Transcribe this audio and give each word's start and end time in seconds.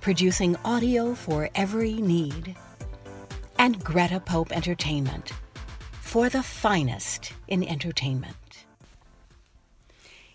producing 0.00 0.56
audio 0.64 1.14
for 1.14 1.50
every 1.54 1.92
need. 1.92 2.56
And 3.58 3.84
Greta 3.84 4.18
Pope 4.18 4.50
Entertainment, 4.50 5.32
for 6.00 6.30
the 6.30 6.42
finest 6.42 7.34
in 7.48 7.62
entertainment. 7.62 8.64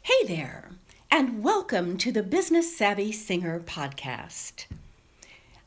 Hey 0.03 0.27
there, 0.27 0.69
and 1.09 1.43
welcome 1.43 1.97
to 1.97 2.11
the 2.11 2.21
Business 2.21 2.77
Savvy 2.77 3.11
Singer 3.11 3.59
podcast. 3.59 4.67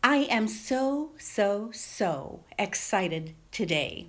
I 0.04 0.28
am 0.30 0.46
so, 0.46 1.10
so, 1.18 1.70
so 1.72 2.44
excited 2.56 3.34
today 3.50 4.06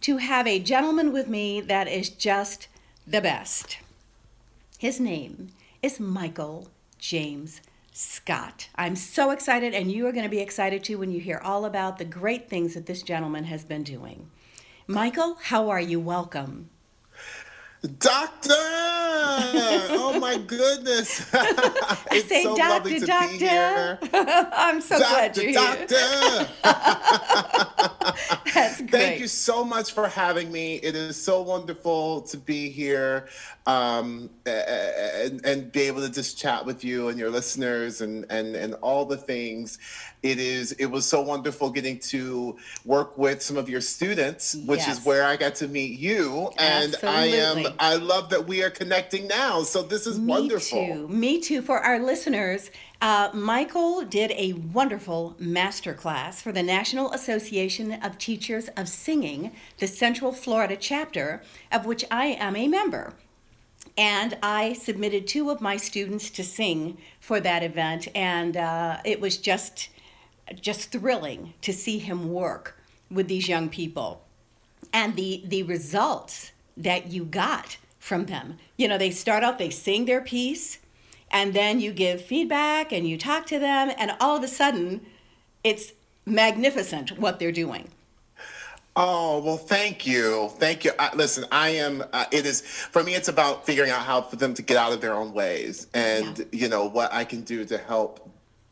to 0.00 0.16
have 0.16 0.46
a 0.46 0.58
gentleman 0.58 1.12
with 1.12 1.28
me 1.28 1.60
that 1.60 1.86
is 1.86 2.08
just 2.08 2.68
the 3.06 3.20
best. 3.20 3.76
His 4.78 4.98
name 4.98 5.48
is 5.82 6.00
Michael 6.00 6.68
James 6.98 7.60
Scott. 7.92 8.68
I'm 8.74 8.96
so 8.96 9.30
excited, 9.30 9.74
and 9.74 9.92
you 9.92 10.06
are 10.06 10.12
going 10.12 10.24
to 10.24 10.30
be 10.30 10.40
excited 10.40 10.82
too 10.82 10.98
when 10.98 11.12
you 11.12 11.20
hear 11.20 11.40
all 11.44 11.66
about 11.66 11.98
the 11.98 12.04
great 12.06 12.48
things 12.48 12.72
that 12.74 12.86
this 12.86 13.02
gentleman 13.02 13.44
has 13.44 13.64
been 13.64 13.82
doing. 13.82 14.30
Michael, 14.86 15.36
how 15.42 15.68
are 15.68 15.80
you? 15.80 16.00
Welcome. 16.00 16.70
Doctor! 17.98 18.54
Oh 18.54 20.16
my 20.20 20.36
goodness. 20.38 21.28
I 21.34 22.22
say 22.24 22.44
so 22.44 22.56
doctor, 22.56 23.00
doctor. 23.00 23.98
I'm 24.52 24.80
so 24.80 25.00
doctor, 25.00 25.14
glad 25.14 25.36
you're 25.36 25.52
doctor. 25.52 25.98
here. 25.98 26.48
That's 28.54 28.78
great. 28.82 28.90
Thank 28.90 29.20
you 29.20 29.26
so 29.26 29.64
much 29.64 29.92
for 29.92 30.06
having 30.06 30.52
me. 30.52 30.76
It 30.76 30.94
is 30.94 31.20
so 31.20 31.42
wonderful 31.42 32.20
to 32.22 32.36
be 32.36 32.70
here 32.70 33.26
um, 33.66 34.30
and, 34.46 35.44
and 35.44 35.72
be 35.72 35.80
able 35.82 36.02
to 36.02 36.10
just 36.10 36.38
chat 36.38 36.64
with 36.64 36.84
you 36.84 37.08
and 37.08 37.18
your 37.18 37.30
listeners 37.30 38.00
and, 38.00 38.24
and, 38.30 38.54
and 38.54 38.74
all 38.74 39.04
the 39.04 39.16
things 39.16 39.78
it 40.22 40.38
is 40.38 40.72
it 40.72 40.86
was 40.86 41.04
so 41.04 41.20
wonderful 41.20 41.70
getting 41.70 41.98
to 41.98 42.56
work 42.84 43.18
with 43.18 43.42
some 43.42 43.56
of 43.56 43.68
your 43.68 43.80
students 43.80 44.54
which 44.66 44.80
yes. 44.80 44.98
is 44.98 45.04
where 45.04 45.24
i 45.24 45.36
got 45.36 45.54
to 45.54 45.68
meet 45.68 45.98
you 45.98 46.50
and 46.58 46.94
Absolutely. 46.94 47.08
i 47.08 47.24
am 47.26 47.74
i 47.78 47.96
love 47.96 48.30
that 48.30 48.46
we 48.46 48.62
are 48.62 48.70
connecting 48.70 49.26
now 49.26 49.62
so 49.62 49.82
this 49.82 50.06
is 50.06 50.18
me 50.18 50.26
wonderful 50.26 50.80
Me 50.80 50.92
too. 50.92 51.08
me 51.08 51.40
too 51.40 51.62
for 51.62 51.80
our 51.80 51.98
listeners 51.98 52.70
uh, 53.00 53.30
michael 53.34 54.02
did 54.02 54.30
a 54.32 54.52
wonderful 54.52 55.34
master 55.38 55.92
class 55.92 56.40
for 56.40 56.52
the 56.52 56.62
national 56.62 57.12
association 57.12 57.92
of 57.94 58.18
teachers 58.18 58.68
of 58.76 58.88
singing 58.88 59.52
the 59.78 59.86
central 59.86 60.32
florida 60.32 60.76
chapter 60.76 61.42
of 61.70 61.84
which 61.84 62.04
i 62.10 62.26
am 62.26 62.56
a 62.56 62.68
member 62.68 63.14
and 63.98 64.38
I 64.42 64.72
submitted 64.72 65.26
two 65.26 65.50
of 65.50 65.60
my 65.60 65.76
students 65.76 66.30
to 66.30 66.44
sing 66.44 66.96
for 67.20 67.40
that 67.40 67.62
event, 67.62 68.08
and 68.14 68.56
uh, 68.56 68.98
it 69.04 69.20
was 69.20 69.36
just 69.36 69.90
just 70.60 70.92
thrilling 70.92 71.54
to 71.62 71.72
see 71.72 71.98
him 71.98 72.32
work 72.32 72.78
with 73.10 73.28
these 73.28 73.48
young 73.48 73.68
people 73.68 74.22
and 74.92 75.16
the 75.16 75.42
the 75.46 75.62
results 75.62 76.52
that 76.76 77.08
you 77.08 77.24
got 77.24 77.76
from 77.98 78.26
them. 78.26 78.58
You 78.76 78.88
know, 78.88 78.98
they 78.98 79.10
start 79.10 79.44
off, 79.44 79.58
they 79.58 79.70
sing 79.70 80.06
their 80.06 80.20
piece, 80.20 80.78
and 81.30 81.54
then 81.54 81.80
you 81.80 81.92
give 81.92 82.24
feedback 82.24 82.92
and 82.92 83.08
you 83.08 83.16
talk 83.16 83.46
to 83.46 83.58
them, 83.58 83.92
and 83.98 84.12
all 84.20 84.36
of 84.36 84.42
a 84.42 84.48
sudden, 84.48 85.06
it's 85.62 85.92
magnificent 86.26 87.18
what 87.18 87.38
they're 87.38 87.52
doing. 87.52 87.88
Oh, 88.94 89.40
well, 89.42 89.56
thank 89.56 90.06
you. 90.06 90.50
Thank 90.58 90.84
you. 90.84 90.92
I, 90.98 91.14
listen, 91.14 91.46
I 91.50 91.70
am, 91.70 92.04
uh, 92.12 92.26
it 92.30 92.44
is, 92.44 92.60
for 92.60 93.02
me, 93.02 93.14
it's 93.14 93.28
about 93.28 93.64
figuring 93.64 93.90
out 93.90 94.02
how 94.02 94.20
for 94.20 94.36
them 94.36 94.52
to 94.52 94.60
get 94.60 94.76
out 94.76 94.92
of 94.92 95.00
their 95.00 95.14
own 95.14 95.32
ways 95.32 95.86
and, 95.94 96.38
yeah. 96.38 96.44
you 96.52 96.68
know, 96.68 96.84
what 96.84 97.10
I 97.12 97.24
can 97.24 97.40
do 97.40 97.64
to 97.64 97.78
help 97.78 98.28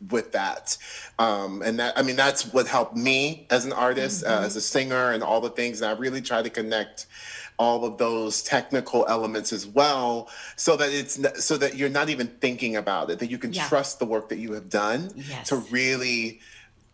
with 0.08 0.32
that 0.32 0.76
um, 1.18 1.62
and 1.62 1.78
that 1.78 1.96
i 1.98 2.02
mean 2.02 2.16
that's 2.16 2.52
what 2.52 2.66
helped 2.66 2.96
me 2.96 3.46
as 3.50 3.66
an 3.66 3.72
artist 3.72 4.24
uh, 4.24 4.28
mm-hmm. 4.28 4.42
uh, 4.42 4.46
as 4.46 4.56
a 4.56 4.60
singer 4.60 5.12
and 5.12 5.22
all 5.22 5.40
the 5.40 5.50
things 5.50 5.82
and 5.82 5.90
i 5.90 5.98
really 5.98 6.20
try 6.20 6.40
to 6.40 6.50
connect 6.50 7.06
all 7.58 7.84
of 7.84 7.98
those 7.98 8.42
technical 8.42 9.04
elements 9.06 9.52
as 9.52 9.66
well 9.66 10.30
so 10.56 10.76
that 10.76 10.90
it's 10.90 11.20
so 11.44 11.58
that 11.58 11.76
you're 11.76 11.90
not 11.90 12.08
even 12.08 12.26
thinking 12.40 12.76
about 12.76 13.10
it 13.10 13.18
that 13.18 13.30
you 13.30 13.36
can 13.36 13.52
yeah. 13.52 13.68
trust 13.68 13.98
the 13.98 14.06
work 14.06 14.30
that 14.30 14.38
you 14.38 14.52
have 14.52 14.70
done 14.70 15.10
yes. 15.14 15.48
to 15.48 15.56
really 15.70 16.40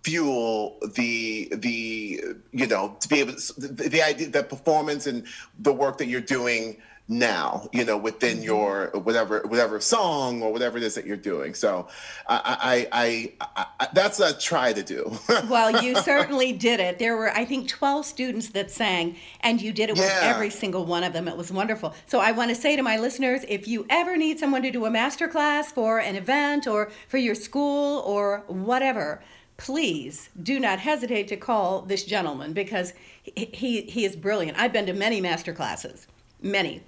fuel 0.02 0.76
the 0.94 1.48
the 1.52 2.20
you 2.52 2.66
know 2.66 2.96
to 3.00 3.08
be 3.08 3.20
able 3.20 3.32
to, 3.32 3.60
the, 3.60 3.88
the 3.88 4.02
idea 4.02 4.28
the 4.28 4.42
performance 4.42 5.06
and 5.06 5.24
the 5.60 5.72
work 5.72 5.98
that 5.98 6.06
you're 6.06 6.20
doing 6.20 6.76
now 7.08 7.68
you 7.72 7.84
know 7.84 7.96
within 7.96 8.38
mm-hmm. 8.38 8.44
your 8.44 8.90
whatever 8.94 9.42
whatever 9.46 9.80
song 9.80 10.42
or 10.42 10.52
whatever 10.52 10.76
it 10.76 10.82
is 10.82 10.94
that 10.96 11.06
you're 11.06 11.16
doing. 11.16 11.54
So 11.54 11.86
i 12.28 12.88
i 12.92 13.36
i, 13.40 13.66
I 13.78 13.88
that's 13.92 14.18
a 14.18 14.36
try 14.38 14.72
to 14.72 14.82
do. 14.82 15.12
Well 15.48 15.82
you 15.82 15.94
certainly 15.96 16.52
did 16.52 16.80
it. 16.80 16.98
There 16.98 17.16
were 17.16 17.30
i 17.30 17.44
think 17.44 17.68
12 17.68 18.04
students 18.04 18.48
that 18.50 18.70
sang 18.70 19.16
and 19.40 19.62
you 19.62 19.72
did 19.72 19.90
it 19.90 19.92
with 19.92 20.04
yeah. 20.04 20.32
every 20.34 20.50
single 20.50 20.84
one 20.84 21.04
of 21.04 21.12
them. 21.12 21.28
It 21.28 21.36
was 21.36 21.52
wonderful. 21.52 21.94
So 22.06 22.18
i 22.18 22.32
want 22.32 22.50
to 22.50 22.56
say 22.56 22.74
to 22.74 22.82
my 22.82 22.96
listeners 22.96 23.44
if 23.48 23.68
you 23.68 23.86
ever 23.88 24.16
need 24.16 24.38
someone 24.40 24.62
to 24.62 24.70
do 24.70 24.84
a 24.86 24.90
master 24.90 25.28
class 25.28 25.70
for 25.70 26.00
an 26.00 26.16
event 26.16 26.66
or 26.66 26.90
for 27.08 27.18
your 27.18 27.34
school 27.34 28.00
or 28.00 28.42
whatever 28.48 29.22
please 29.56 30.28
do 30.42 30.60
not 30.60 30.78
hesitate 30.78 31.28
to 31.28 31.36
call 31.36 31.80
this 31.80 32.04
gentleman 32.04 32.52
because 32.52 32.92
he, 33.22 33.46
he, 33.54 33.80
he 33.82 34.04
is 34.04 34.14
brilliant. 34.14 34.58
I've 34.58 34.72
been 34.72 34.84
to 34.84 34.92
many 34.92 35.18
master 35.18 35.54
classes 35.54 36.06
many 36.42 36.82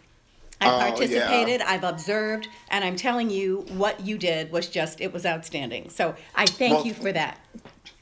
I 0.61 0.67
oh, 0.67 0.79
participated, 0.79 1.61
yeah. 1.61 1.71
I've 1.71 1.85
observed, 1.85 2.49
and 2.71 2.85
I'm 2.85 2.97
telling 2.97 3.31
you 3.31 3.65
what 3.71 4.01
you 4.01 4.19
did 4.19 4.51
was 4.51 4.69
just, 4.69 5.01
it 5.01 5.13
was 5.13 5.25
outstanding. 5.25 5.89
So 5.89 6.17
I 6.35 6.47
thank 6.47 6.75
well, 6.75 6.87
you 6.87 6.95
for 6.95 7.13
that. 7.13 7.39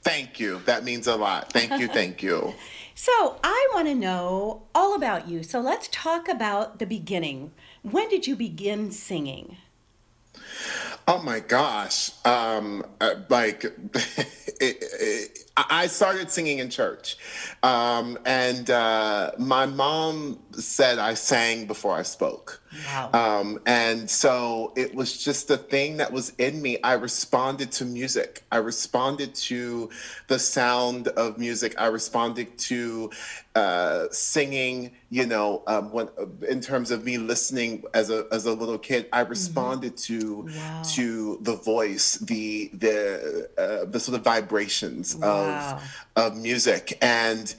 Thank 0.03 0.41
you. 0.41 0.63
That 0.65 0.85
means 0.85 1.07
a 1.07 1.17
lot. 1.17 1.53
Thank 1.53 1.81
you. 1.81 1.89
Thank 1.89 2.23
you. 2.23 2.55
so 2.95 3.39
I 3.43 3.69
want 3.75 3.89
to 3.89 3.95
know 3.95 4.63
all 4.75 4.95
about 4.95 5.29
you. 5.29 5.43
So 5.43 5.61
let's 5.61 5.89
talk 5.93 6.29
about 6.29 6.79
the 6.79 6.87
beginning. 6.87 7.53
When 7.83 8.09
did 8.09 8.27
you 8.27 8.37
begin 8.37 8.91
singing? 8.91 9.59
Oh 11.09 11.23
my 11.23 11.41
gosh. 11.41 12.11
Um, 12.25 12.85
uh, 13.01 13.15
like, 13.29 13.65
it, 14.61 14.77
it, 14.81 15.39
I 15.57 15.87
started 15.87 16.31
singing 16.31 16.59
in 16.59 16.69
church. 16.69 17.17
Um, 17.63 18.19
and 18.27 18.69
uh, 18.69 19.33
my 19.39 19.67
mom 19.67 20.39
said 20.53 20.99
I 20.99 21.15
sang 21.15 21.67
before 21.67 21.95
I 21.95 22.03
spoke. 22.03 22.61
Wow. 22.89 23.11
Um, 23.13 23.61
and 23.65 24.11
so 24.11 24.73
it 24.77 24.95
was 24.95 25.23
just 25.23 25.51
a 25.51 25.57
thing 25.57 25.97
that 25.97 26.13
was 26.13 26.31
in 26.39 26.61
me. 26.61 26.79
I 26.83 26.95
responded 26.95 27.73
to 27.73 27.85
music. 27.87 28.45
I 28.53 28.59
responded 28.59 29.35
to 29.35 29.89
the 30.29 30.39
sound 30.39 31.09
of 31.09 31.39
music. 31.39 31.75
I 31.79 31.87
responded 31.87 32.59
to 32.59 33.11
uh, 33.55 34.07
singing. 34.11 34.93
You 35.09 35.25
know, 35.25 35.63
um, 35.67 35.91
when 35.93 36.09
in 36.49 36.61
terms 36.61 36.91
of 36.91 37.05
me 37.05 37.17
listening 37.17 37.85
as 37.95 38.11
a 38.11 38.27
as 38.31 38.45
a 38.45 38.53
little 38.53 38.79
kid, 38.79 39.09
I 39.13 39.23
mm-hmm. 39.23 39.31
responded 39.31 39.97
mm-hmm. 39.97 40.46
to 40.46 40.46
wow. 40.47 40.83
to 40.95 41.39
the 41.43 41.57
voice, 41.57 42.17
the 42.17 42.71
the 42.75 43.49
uh, 43.59 43.85
the 43.91 44.01
sort 44.01 44.19
of 44.19 44.25
vibrations 44.25 45.17
wow. 45.17 45.81
of 46.17 46.25
of 46.25 46.37
music, 46.37 46.99
and 47.03 47.55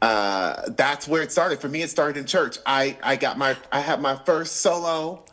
uh, 0.00 0.62
that's 0.70 1.06
where 1.08 1.22
it 1.22 1.32
started. 1.32 1.60
For 1.60 1.68
me, 1.68 1.82
it 1.82 1.90
started 1.90 2.16
in 2.18 2.26
church. 2.26 2.58
I 2.66 2.96
I 3.02 3.16
got 3.16 3.38
my 3.38 3.56
I 3.70 3.80
had 3.80 4.00
my 4.00 4.16
first 4.24 4.56
solo 4.56 5.24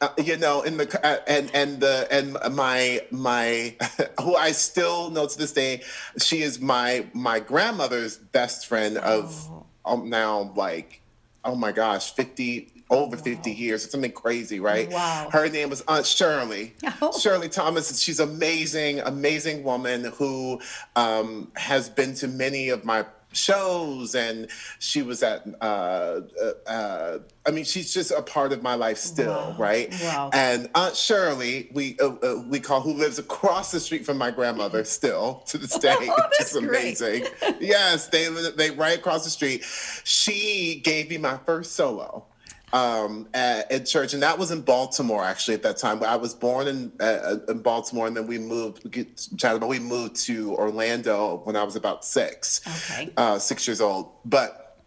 uh, 0.00 0.08
you 0.16 0.36
know, 0.38 0.62
in 0.62 0.78
the 0.78 1.06
uh, 1.06 1.18
and 1.26 1.50
and 1.54 1.80
the 1.80 2.08
and 2.10 2.36
my 2.54 3.02
my 3.10 3.76
who 4.22 4.34
I 4.34 4.52
still 4.52 5.10
know 5.10 5.26
to 5.26 5.38
this 5.38 5.52
day, 5.52 5.82
she 6.18 6.42
is 6.42 6.60
my 6.60 7.06
my 7.12 7.40
grandmother's 7.40 8.16
best 8.16 8.66
friend 8.66 8.96
of 8.98 9.30
Oh. 9.50 9.66
um, 9.84 10.08
now 10.08 10.52
like 10.56 11.02
oh 11.44 11.54
my 11.54 11.72
gosh, 11.72 12.12
fifty 12.14 12.79
over 12.90 13.16
50 13.16 13.50
years. 13.52 13.84
It's 13.84 13.92
something 13.92 14.12
crazy, 14.12 14.60
right? 14.60 14.90
Wow. 14.90 15.28
Her 15.32 15.48
name 15.48 15.70
was 15.70 15.82
Aunt 15.88 16.06
Shirley. 16.06 16.74
Oh. 17.02 17.16
Shirley 17.18 17.48
Thomas. 17.48 17.98
She's 18.00 18.20
amazing, 18.20 19.00
amazing 19.00 19.62
woman 19.64 20.04
who 20.16 20.60
um, 20.96 21.50
has 21.56 21.88
been 21.88 22.14
to 22.16 22.28
many 22.28 22.68
of 22.68 22.84
my 22.84 23.06
shows 23.32 24.16
and 24.16 24.48
she 24.80 25.02
was 25.02 25.22
at 25.22 25.46
uh, 25.60 25.64
uh, 25.64 26.52
uh, 26.68 27.18
i 27.46 27.50
mean 27.52 27.62
she's 27.62 27.94
just 27.94 28.10
a 28.10 28.20
part 28.22 28.52
of 28.52 28.60
my 28.60 28.74
life 28.74 28.98
still 28.98 29.30
Wow. 29.30 29.54
right 29.56 29.88
Wow. 30.02 30.30
and 30.32 30.68
aunt 30.74 30.96
shirley 30.96 31.70
we 31.72 31.96
uh, 32.00 32.08
uh, 32.08 32.42
we 32.48 32.58
call 32.58 32.80
who 32.80 32.92
lives 32.92 33.20
across 33.20 33.70
the 33.70 33.78
street 33.78 34.04
from 34.04 34.18
my 34.18 34.32
grandmother 34.32 34.82
still 34.98 35.44
to 35.46 35.58
this 35.58 35.78
day 35.78 35.94
which 36.00 36.08
Oh, 36.10 36.16
That's 36.40 36.52
is 36.54 36.60
great. 36.60 37.00
amazing 37.00 37.26
yes 37.60 38.08
they 38.08 38.26
they 38.56 38.72
right 38.72 38.98
across 38.98 39.22
the 39.22 39.30
street 39.30 39.64
she 40.02 40.80
gave 40.82 41.08
me 41.08 41.16
my 41.16 41.36
first 41.46 41.76
solo 41.76 42.24
um, 42.72 43.28
at, 43.34 43.70
at 43.72 43.86
church, 43.86 44.14
and 44.14 44.22
that 44.22 44.38
was 44.38 44.50
in 44.50 44.60
Baltimore 44.60 45.24
actually 45.24 45.54
at 45.54 45.62
that 45.64 45.76
time. 45.76 46.02
I 46.04 46.16
was 46.16 46.34
born 46.34 46.68
in 46.68 46.92
uh, 47.00 47.36
in 47.48 47.62
Baltimore, 47.62 48.06
and 48.06 48.16
then 48.16 48.26
we 48.26 48.38
moved. 48.38 48.84
We 48.84 48.90
get 48.90 49.28
chatted 49.36 49.56
about 49.58 49.68
we 49.68 49.78
moved 49.80 50.16
to 50.26 50.54
Orlando 50.54 51.40
when 51.44 51.56
I 51.56 51.64
was 51.64 51.76
about 51.76 52.04
six, 52.04 52.60
Okay. 52.92 53.10
uh, 53.16 53.38
six 53.38 53.66
years 53.66 53.80
old. 53.80 54.12
But 54.24 54.78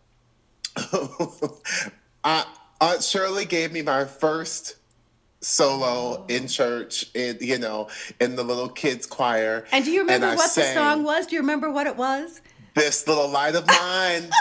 I, 2.24 2.46
Aunt 2.82 3.04
Shirley 3.04 3.46
gave 3.46 3.72
me 3.72 3.82
my 3.82 4.06
first 4.06 4.76
solo 5.42 6.26
in 6.28 6.48
church, 6.48 7.14
in 7.14 7.38
you 7.42 7.58
know, 7.60 7.90
in 8.22 8.36
the 8.36 8.44
little 8.44 8.70
kids 8.70 9.06
choir. 9.06 9.66
And 9.72 9.84
do 9.84 9.92
you 9.92 10.02
remember 10.02 10.36
what 10.36 10.56
the 10.56 10.64
song 10.74 11.04
was? 11.04 11.28
Do 11.28 11.36
you 11.36 11.42
remember 11.42 11.70
what 11.70 11.88
it 11.88 11.98
was? 11.98 12.42
This 12.76 13.08
little 13.08 13.28
light 13.28 13.56
of 13.56 13.68
mine. 13.68 14.30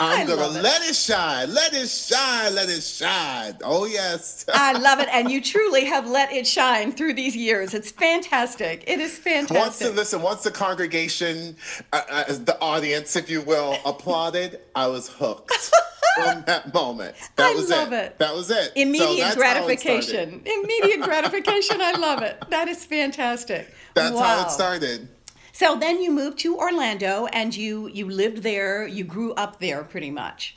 I'm 0.00 0.22
I 0.22 0.26
gonna 0.26 0.58
it. 0.58 0.62
let 0.62 0.82
it 0.82 0.96
shine, 0.96 1.54
let 1.54 1.72
it 1.72 1.88
shine, 1.88 2.54
let 2.54 2.68
it 2.68 2.82
shine. 2.82 3.56
Oh 3.62 3.84
yes. 3.84 4.44
I 4.54 4.72
love 4.72 4.98
it, 4.98 5.08
and 5.12 5.30
you 5.30 5.40
truly 5.40 5.84
have 5.84 6.08
let 6.08 6.32
it 6.32 6.46
shine 6.46 6.90
through 6.90 7.14
these 7.14 7.36
years. 7.36 7.74
It's 7.74 7.92
fantastic. 7.92 8.82
It 8.88 8.98
is 8.98 9.16
fantastic. 9.16 9.56
Once 9.56 9.78
the 9.78 9.90
listen, 9.90 10.20
once 10.20 10.42
the 10.42 10.50
congregation, 10.50 11.56
uh, 11.92 12.02
uh, 12.10 12.24
the 12.24 12.58
audience, 12.60 13.14
if 13.14 13.30
you 13.30 13.40
will, 13.42 13.78
applauded, 13.86 14.60
I 14.74 14.88
was 14.88 15.08
hooked 15.08 15.52
from 16.16 16.42
that 16.46 16.74
moment. 16.74 17.14
That 17.36 17.52
I 17.52 17.54
was 17.54 17.70
love 17.70 17.92
it. 17.92 18.18
That 18.18 18.34
was 18.34 18.50
it. 18.50 18.72
Immediate 18.74 19.32
it 19.32 19.36
gratification. 19.36 20.42
Immediate 20.44 21.02
gratification. 21.02 21.80
I 21.80 21.92
love 21.92 22.22
it. 22.22 22.42
That 22.50 22.66
is 22.66 22.84
fantastic. 22.84 23.72
That's 23.94 24.14
wow. 24.14 24.22
how 24.22 24.46
it 24.46 24.50
started. 24.50 25.08
So 25.54 25.76
then 25.76 26.02
you 26.02 26.10
moved 26.10 26.40
to 26.40 26.58
Orlando, 26.58 27.26
and 27.26 27.54
you 27.54 27.86
you 27.86 28.10
lived 28.10 28.42
there. 28.42 28.88
You 28.88 29.04
grew 29.04 29.32
up 29.34 29.60
there, 29.60 29.84
pretty 29.84 30.10
much. 30.10 30.56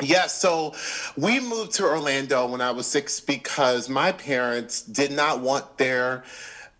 Yeah, 0.00 0.28
so 0.28 0.74
we 1.16 1.40
moved 1.40 1.72
to 1.74 1.84
Orlando 1.84 2.46
when 2.46 2.60
I 2.60 2.70
was 2.70 2.86
six 2.86 3.18
because 3.18 3.88
my 3.88 4.12
parents 4.12 4.82
did 4.82 5.10
not 5.10 5.40
want 5.40 5.78
their 5.78 6.22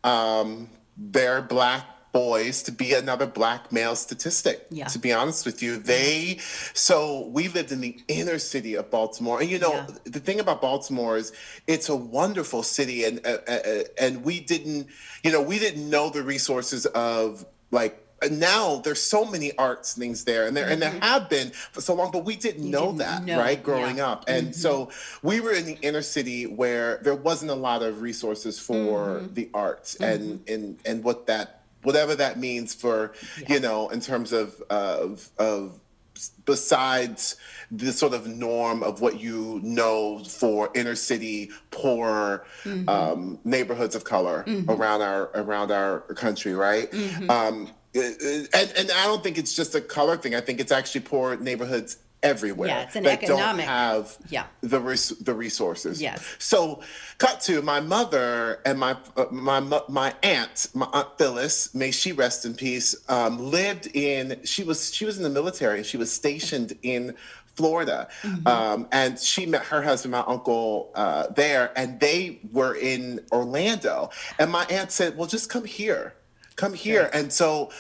um, 0.04 0.70
their 0.96 1.42
black 1.42 1.91
boys 2.12 2.62
to 2.64 2.72
be 2.72 2.92
another 2.94 3.26
black 3.26 3.72
male 3.72 3.96
statistic. 3.96 4.66
Yeah. 4.70 4.86
To 4.86 4.98
be 4.98 5.12
honest 5.12 5.44
with 5.46 5.62
you, 5.62 5.78
they 5.78 6.38
so 6.74 7.26
we 7.28 7.48
lived 7.48 7.72
in 7.72 7.80
the 7.80 7.98
inner 8.08 8.38
city 8.38 8.74
of 8.74 8.90
Baltimore, 8.90 9.40
and 9.40 9.50
you 9.50 9.58
know 9.58 9.72
Yeah. 9.72 9.86
the 10.04 10.20
thing 10.20 10.38
about 10.38 10.60
Baltimore 10.60 11.16
is 11.16 11.32
it's 11.66 11.88
a 11.88 11.96
wonderful 11.96 12.62
city, 12.62 13.04
and 13.04 13.26
uh, 13.26 13.38
uh, 13.48 13.52
uh, 13.52 13.82
and 13.98 14.22
we 14.24 14.40
didn't, 14.40 14.86
you 15.24 15.32
know, 15.32 15.42
we 15.42 15.58
didn't 15.58 15.88
know 15.88 16.10
the 16.10 16.22
resources 16.22 16.86
of 16.86 17.44
like. 17.70 17.98
Now 18.30 18.76
there's 18.76 19.02
so 19.02 19.24
many 19.24 19.50
arts 19.58 19.94
things 19.94 20.22
there, 20.22 20.46
and 20.46 20.56
there 20.56 20.68
and 20.68 20.80
there 20.80 20.92
have 21.00 21.28
been 21.28 21.50
for 21.50 21.80
so 21.80 21.92
long, 21.92 22.12
but 22.12 22.24
we 22.24 22.36
didn't 22.36 22.70
know 22.70 22.86
didn't 22.86 22.98
that, 22.98 23.24
know, 23.24 23.36
right? 23.36 23.60
Growing 23.60 23.96
yeah. 23.96 24.10
up, 24.12 24.26
and 24.28 24.54
so 24.54 24.90
we 25.24 25.40
were 25.40 25.50
in 25.50 25.66
the 25.66 25.76
inner 25.82 26.02
city 26.02 26.46
where 26.46 26.98
there 27.02 27.16
wasn't 27.16 27.50
a 27.50 27.54
lot 27.56 27.82
of 27.82 28.00
resources 28.00 28.60
for 28.60 29.24
the 29.32 29.50
arts 29.52 29.96
and 29.96 30.48
and 30.48 30.78
and 30.84 31.02
what 31.02 31.26
that 31.26 31.61
whatever 31.82 32.14
that 32.14 32.38
means 32.38 32.74
for 32.74 33.12
you 33.48 33.60
know 33.60 33.88
in 33.90 34.00
terms 34.00 34.32
of 34.32 34.60
of 34.70 35.28
of 35.38 35.78
besides 36.44 37.36
the 37.70 37.90
sort 37.90 38.12
of 38.12 38.26
norm 38.26 38.82
of 38.82 39.00
what 39.00 39.18
you 39.18 39.58
know 39.62 40.22
for 40.24 40.70
inner 40.74 40.94
city 40.94 41.50
poor 41.70 42.44
um, 42.86 43.38
neighborhoods 43.44 43.94
of 43.94 44.04
color 44.04 44.44
around 44.68 45.00
our 45.00 45.30
around 45.34 45.70
our 45.72 46.00
country 46.14 46.54
right? 46.54 46.92
Um, 47.30 47.70
and, 47.94 48.72
and 48.76 48.90
i 48.90 49.04
don't 49.04 49.22
think 49.22 49.36
it's 49.36 49.54
just 49.54 49.74
a 49.74 49.80
color 49.80 50.16
thing. 50.16 50.34
I 50.34 50.40
think 50.40 50.60
it's 50.60 50.72
actually 50.72 51.02
poor 51.02 51.36
neighborhoods 51.36 51.98
everywhere 52.22 52.68
Yeah, 52.68 52.82
it's 52.82 52.96
an 52.96 53.04
that 53.04 53.22
economic- 53.22 53.66
don't 53.66 53.74
have 53.74 54.16
Yeah. 54.28 54.44
the 54.60 54.80
res- 54.80 55.10
the 55.20 55.34
resources. 55.34 56.00
Yes. 56.00 56.22
So, 56.38 56.80
cut 57.18 57.40
to 57.42 57.62
my 57.62 57.80
mother 57.80 58.60
and 58.64 58.78
my 58.78 58.96
uh, 59.16 59.26
my 59.30 59.60
my 59.88 60.14
aunt, 60.22 60.68
my 60.74 60.86
aunt 60.92 61.08
Phyllis, 61.18 61.74
may 61.74 61.90
she 61.90 62.12
rest 62.12 62.44
in 62.44 62.54
peace. 62.54 62.94
Um, 63.08 63.38
lived 63.50 63.88
in 63.94 64.40
she 64.44 64.62
was 64.64 64.94
she 64.94 65.04
was 65.04 65.16
in 65.16 65.22
the 65.22 65.30
military. 65.30 65.78
And 65.78 65.86
she 65.86 65.96
was 65.96 66.12
stationed 66.12 66.76
in 66.82 67.14
Florida, 67.54 68.08
Mm-hmm. 68.22 68.46
um, 68.48 68.88
and 68.92 69.18
she 69.18 69.44
met 69.44 69.62
her 69.64 69.82
husband, 69.82 70.12
my 70.12 70.20
uncle, 70.26 70.90
uh, 70.94 71.26
there, 71.36 71.70
and 71.76 72.00
they 72.00 72.40
were 72.50 72.74
in 72.74 73.20
Orlando. 73.30 74.08
And 74.38 74.50
my 74.50 74.64
aunt 74.66 74.90
said, 74.90 75.16
"Well, 75.18 75.26
just 75.28 75.50
come 75.50 75.64
here, 75.64 76.14
come 76.56 76.72
here." 76.72 77.10
And 77.12 77.30
so 77.32 77.70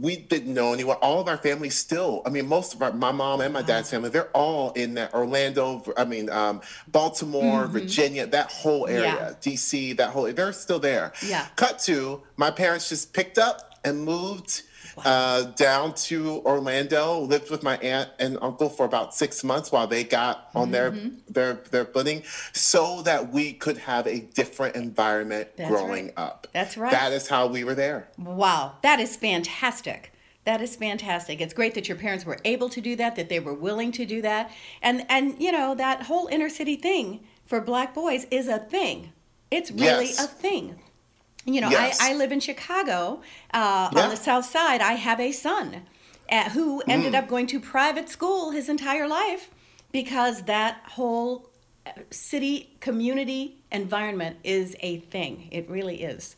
we 0.00 0.16
didn't 0.16 0.52
know 0.52 0.72
anyone. 0.72 0.96
All 1.00 1.20
of 1.20 1.28
our 1.28 1.36
family 1.36 1.70
still, 1.70 2.22
I 2.26 2.30
mean, 2.30 2.46
most 2.46 2.74
of 2.74 2.82
our, 2.82 2.92
my 2.92 3.12
mom 3.12 3.40
and 3.40 3.52
my 3.52 3.62
dad's 3.62 3.90
family, 3.90 4.10
they're 4.10 4.28
all 4.36 4.72
in 4.72 4.94
that 4.94 5.14
Orlando, 5.14 5.82
I 5.96 6.04
mean, 6.04 6.28
um, 6.30 6.60
Baltimore, 6.88 7.66
Virginia, 7.66 8.26
that 8.26 8.50
whole 8.50 8.86
area, 8.86 9.36
Yeah. 9.42 9.52
DC, 9.52 9.96
that 9.96 10.10
whole, 10.10 10.32
they're 10.32 10.52
still 10.52 10.78
there. 10.78 11.12
Yeah. 11.24 11.46
Cut 11.56 11.78
to, 11.80 12.22
my 12.36 12.50
parents 12.50 12.88
just 12.88 13.12
picked 13.12 13.38
up 13.38 13.67
and 13.88 14.04
moved 14.04 14.62
uh, 15.04 15.42
down 15.56 15.94
to 15.94 16.42
Orlando, 16.44 17.20
lived 17.20 17.50
with 17.50 17.62
my 17.62 17.76
aunt 17.78 18.10
and 18.18 18.36
uncle 18.42 18.68
for 18.68 18.84
about 18.86 19.14
six 19.14 19.44
months 19.44 19.70
while 19.70 19.86
they 19.86 20.02
got 20.04 20.48
on 20.54 20.70
their, 20.70 20.90
Mm-hmm. 20.92 21.32
their, 21.32 21.54
their 21.70 21.84
footing 21.84 22.22
so 22.52 23.02
that 23.02 23.32
we 23.32 23.52
could 23.52 23.78
have 23.78 24.06
a 24.06 24.20
different 24.20 24.74
environment 24.76 25.48
That's 25.56 25.70
growing 25.70 26.06
right. 26.06 26.14
up. 26.18 26.46
That's 26.52 26.76
right. 26.76 26.90
That 26.90 27.12
is 27.12 27.28
how 27.28 27.46
we 27.46 27.62
were 27.64 27.74
there. 27.74 28.08
Wow, 28.18 28.74
that 28.82 28.98
is 29.00 29.16
fantastic. 29.16 30.12
That 30.44 30.60
is 30.62 30.76
fantastic. 30.76 31.40
It's 31.40 31.52
great 31.54 31.74
that 31.74 31.88
your 31.88 31.98
parents 31.98 32.24
were 32.24 32.38
able 32.44 32.68
to 32.70 32.80
do 32.80 32.96
that, 32.96 33.16
that 33.16 33.28
they 33.28 33.38
were 33.38 33.54
willing 33.54 33.92
to 33.92 34.06
do 34.06 34.22
that. 34.22 34.50
And 34.80 35.04
and 35.10 35.38
you 35.40 35.52
know, 35.52 35.74
that 35.74 36.04
whole 36.04 36.26
inner 36.28 36.48
city 36.48 36.76
thing 36.76 37.20
for 37.44 37.60
black 37.60 37.94
boys 37.94 38.26
is 38.30 38.48
a 38.48 38.58
thing. 38.58 39.12
It's 39.50 39.70
really 39.70 40.06
Yes. 40.06 40.24
a 40.24 40.26
thing. 40.26 40.76
You 41.48 41.62
know, 41.62 41.70
Yes. 41.70 41.98
I, 42.00 42.10
I 42.10 42.14
live 42.14 42.30
in 42.30 42.40
Chicago 42.40 43.22
uh, 43.54 43.88
Yeah. 43.92 44.02
on 44.02 44.10
the 44.10 44.16
south 44.16 44.44
side. 44.44 44.80
I 44.82 44.92
have 44.94 45.18
a 45.18 45.32
son 45.32 45.82
uh, 46.30 46.50
who 46.50 46.82
ended 46.86 47.14
Mm. 47.14 47.18
up 47.18 47.28
going 47.28 47.46
to 47.48 47.58
private 47.58 48.08
school 48.10 48.50
his 48.50 48.68
entire 48.68 49.08
life 49.08 49.50
because 49.90 50.42
that 50.42 50.82
whole 50.96 51.48
uh, 51.86 51.92
city 52.10 52.76
community 52.80 53.56
environment 53.72 54.36
is 54.44 54.76
a 54.80 54.98
thing. 54.98 55.48
It 55.50 55.68
really 55.70 56.02
is. 56.02 56.36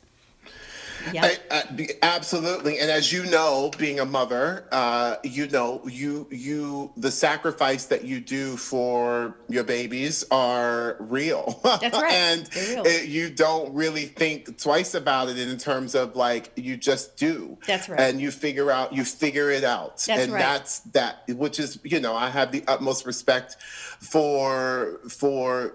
Yeah. 1.12 1.24
I, 1.50 1.62
I, 1.62 1.88
absolutely, 2.02 2.78
and 2.78 2.90
as 2.90 3.12
you 3.12 3.24
know, 3.26 3.70
being 3.78 4.00
a 4.00 4.04
mother, 4.04 4.66
uh, 4.72 5.16
you 5.24 5.48
know 5.48 5.80
you 5.86 6.26
you 6.30 6.92
the 6.96 7.10
sacrifice 7.10 7.86
that 7.86 8.04
you 8.04 8.20
do 8.20 8.56
for 8.56 9.36
your 9.48 9.64
babies 9.64 10.24
are 10.30 10.96
real. 11.00 11.58
That's 11.64 11.98
right. 11.98 12.12
and 12.12 12.48
it- 12.52 13.08
you 13.08 13.30
don't 13.30 13.72
really 13.74 14.04
think 14.06 14.58
twice 14.58 14.94
about 14.94 15.28
it 15.28 15.38
in 15.38 15.56
terms 15.58 15.94
of 15.94 16.16
like 16.16 16.52
you 16.56 16.76
just 16.76 17.16
do. 17.16 17.56
That's 17.66 17.88
right. 17.88 17.98
And 18.00 18.20
you 18.20 18.30
figure 18.30 18.70
out 18.70 18.92
you 18.92 19.04
figure 19.04 19.50
it 19.50 19.64
out, 19.64 19.98
That's 20.06 20.24
and 20.24 20.32
right. 20.32 20.40
that's 20.40 20.80
that, 20.92 21.22
which 21.28 21.58
is 21.58 21.78
you 21.82 22.00
know 22.00 22.14
I 22.14 22.28
have 22.30 22.52
the 22.52 22.62
utmost 22.68 23.06
respect 23.06 23.56
for 24.00 25.00
for 25.08 25.74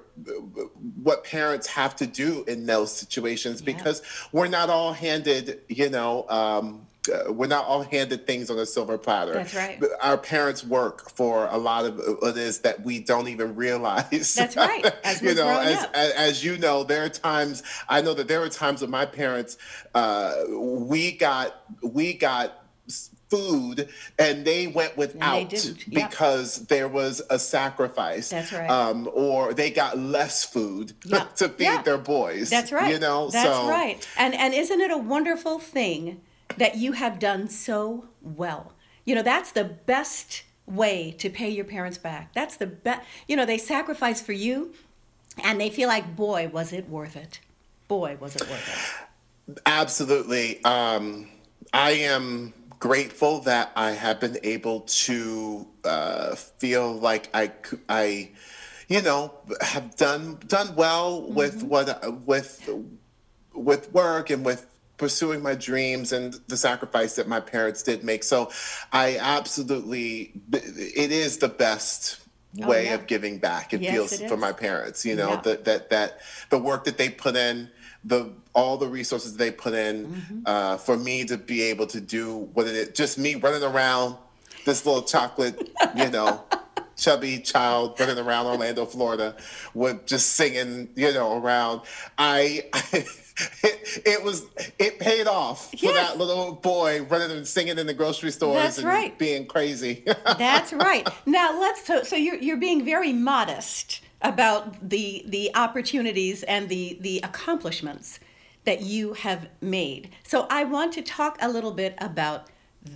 what 1.03 1.23
parents 1.23 1.67
have 1.67 1.95
to 1.97 2.07
do 2.07 2.43
in 2.47 2.65
those 2.65 2.91
situations 2.91 3.61
Yeah. 3.61 3.75
because 3.75 4.01
we're 4.31 4.47
not 4.47 4.69
all 4.69 4.93
handed, 4.93 5.61
you 5.67 5.89
know, 5.89 6.25
um, 6.29 6.87
uh, 7.13 7.31
we're 7.31 7.45
not 7.47 7.65
all 7.65 7.83
handed 7.83 8.25
things 8.25 8.49
on 8.49 8.57
a 8.57 8.65
silver 8.65 8.97
platter. 8.97 9.33
That's 9.33 9.53
right. 9.53 9.79
Our 10.01 10.17
parents 10.17 10.63
work 10.63 11.11
for 11.11 11.47
a 11.51 11.57
lot 11.57 11.85
of 11.85 11.99
it 11.99 12.37
is 12.37 12.59
that 12.59 12.81
we 12.83 12.99
don't 12.99 13.27
even 13.27 13.55
realize. 13.55 14.33
That's 14.33 14.55
right, 14.55 14.91
as 15.03 15.21
you 15.21 15.35
know, 15.35 15.47
as, 15.47 15.85
as 15.93 16.11
as 16.13 16.43
you 16.43 16.57
know, 16.57 16.83
there 16.83 17.03
are 17.03 17.09
times 17.09 17.61
I 17.89 18.01
know 18.01 18.13
that 18.15 18.27
there 18.27 18.39
were 18.39 18.49
times 18.49 18.81
with 18.81 18.89
my 18.89 19.05
parents, 19.05 19.57
uh, 19.93 20.33
we 20.49 21.11
got 21.11 21.61
we 21.83 22.13
got 22.13 22.64
food 23.29 23.89
and 24.19 24.45
they 24.45 24.67
went 24.67 24.95
without 24.97 25.49
they 25.49 25.73
because 25.89 26.65
there 26.67 26.87
was 26.87 27.21
a 27.29 27.39
sacrifice. 27.39 28.29
That's 28.29 28.53
right. 28.53 28.69
Um, 28.69 29.09
or 29.13 29.53
they 29.53 29.71
got 29.71 29.97
less 29.97 30.43
food 30.45 30.93
Yep. 31.05 31.35
to 31.37 31.49
feed 31.49 31.63
Yeah. 31.63 31.81
their 31.81 31.97
boys. 31.97 32.49
That's 32.49 32.71
right. 32.71 32.91
You 32.93 32.99
know, 32.99 33.29
That's 33.29 33.49
so 33.49 33.67
right. 33.67 34.07
And 34.17 34.33
and 34.35 34.53
isn't 34.53 34.79
it 34.79 34.91
a 34.91 34.97
wonderful 34.97 35.59
thing 35.59 36.21
that 36.57 36.77
you 36.77 36.91
have 36.93 37.19
done 37.19 37.49
so 37.49 38.05
well? 38.21 38.73
You 39.05 39.15
know, 39.15 39.23
that's 39.23 39.51
the 39.51 39.63
best 39.63 40.43
way 40.67 41.15
to 41.19 41.29
pay 41.29 41.49
your 41.49 41.65
parents 41.65 41.97
back. 41.97 42.33
That's 42.33 42.57
the 42.57 42.67
best. 42.67 43.01
You 43.27 43.35
know, 43.35 43.45
they 43.45 43.57
sacrifice 43.59 44.19
for 44.21 44.33
you, 44.33 44.73
and 45.43 45.61
they 45.61 45.69
feel 45.69 45.87
like, 45.87 46.15
boy, 46.15 46.49
was 46.51 46.73
it 46.73 46.89
worth 46.89 47.15
it. 47.15 47.39
Boy, 47.87 48.17
was 48.19 48.35
it 48.35 48.41
worth 48.49 49.05
it. 49.47 49.59
Absolutely. 49.67 50.63
Um, 50.63 51.27
I 51.73 51.91
am 51.91 52.53
grateful 52.79 53.41
that 53.41 53.71
I 53.75 53.91
have 53.91 54.19
been 54.19 54.37
able 54.43 54.81
to 54.81 55.67
uh, 55.85 56.35
feel 56.35 56.93
like 56.93 57.29
I 57.33 57.53
I 57.89 58.31
you 58.87 59.01
know, 59.01 59.33
have 59.61 59.95
done 59.95 60.39
done 60.47 60.75
well 60.75 61.31
with 61.31 61.63
what 61.63 61.87
with 62.25 62.69
with 63.53 63.91
work 63.93 64.29
and 64.29 64.45
with 64.45 64.67
pursuing 64.97 65.41
my 65.43 65.55
dreams 65.55 66.11
and 66.13 66.35
the 66.47 66.57
sacrifice 66.57 67.15
that 67.15 67.27
my 67.27 67.39
parents 67.39 67.83
did 67.83 68.03
make. 68.03 68.23
So, 68.23 68.51
I 68.93 69.17
absolutely, 69.17 70.33
it 70.53 71.11
is 71.11 71.39
the 71.39 71.49
best 71.49 72.19
Oh, 72.63 72.67
way 72.67 72.85
yeah. 72.85 72.95
of 72.95 73.07
giving 73.07 73.39
back. 73.39 73.73
It 73.73 73.81
Yes, 73.81 73.89
feels 73.89 74.13
it 74.13 74.21
for 74.27 74.37
my 74.37 74.53
parents. 74.53 75.05
You 75.05 75.15
know 75.15 75.35
Yeah. 75.35 75.41
that 75.43 75.65
that 75.65 75.89
that 75.89 76.19
the 76.49 76.59
work 76.59 76.85
that 76.85 76.97
they 76.97 77.09
put 77.09 77.35
in, 77.35 77.69
the 78.05 78.31
all 78.53 78.77
the 78.77 78.87
resources 78.87 79.35
they 79.35 79.51
put 79.51 79.73
in, 79.73 80.05
Mm-hmm. 80.07 80.39
uh, 80.45 80.77
for 80.77 80.95
me 80.97 81.25
to 81.25 81.37
be 81.37 81.61
able 81.63 81.87
to 81.87 81.99
do 81.99 82.49
what 82.53 82.67
it 82.67 82.75
is, 82.75 82.89
just 82.97 83.17
me 83.17 83.35
running 83.35 83.63
around 83.63 84.15
this 84.65 84.85
little 84.85 85.01
chocolate, 85.03 85.69
you 85.95 86.09
know. 86.09 86.43
chubby 86.97 87.39
child 87.39 87.99
running 87.99 88.17
around 88.17 88.45
Orlando, 88.45 88.85
Florida, 88.85 89.35
with 89.73 90.05
just 90.05 90.31
singing, 90.37 90.87
you 90.95 91.11
know, 91.13 91.37
around. 91.41 91.81
I, 92.17 92.63
it, 92.93 93.05
it 94.05 94.23
was 94.23 94.45
it 94.79 94.97
paid 94.99 95.27
off 95.27 95.71
for 95.77 95.91
that 95.91 96.17
little 96.17 96.53
boy 96.53 97.01
running 97.09 97.31
and 97.35 97.45
singing 97.45 97.77
in 97.77 97.85
the 97.85 97.93
grocery 97.93 98.31
stores 98.31 98.55
That's 98.55 98.77
and 98.77 98.87
right. 98.87 99.19
being 99.19 99.45
crazy. 99.45 100.05
That's 100.37 100.71
right. 100.71 101.05
Now 101.25 101.59
let's 101.59 101.85
so, 101.85 102.03
so 102.03 102.15
you're 102.15 102.35
you're 102.37 102.55
being 102.55 102.85
very 102.85 103.11
modest 103.11 103.99
about 104.21 104.89
the 104.89 105.23
the 105.27 105.51
opportunities 105.55 106.43
and 106.43 106.69
the 106.69 106.97
the 107.01 107.19
accomplishments 107.23 108.19
that 108.63 108.81
you 108.81 109.13
have 109.13 109.47
made. 109.61 110.09
So 110.23 110.47
I 110.49 110.63
want 110.63 110.93
to 110.93 111.01
talk 111.01 111.37
a 111.39 111.49
little 111.49 111.71
bit 111.71 111.95
about 111.99 112.47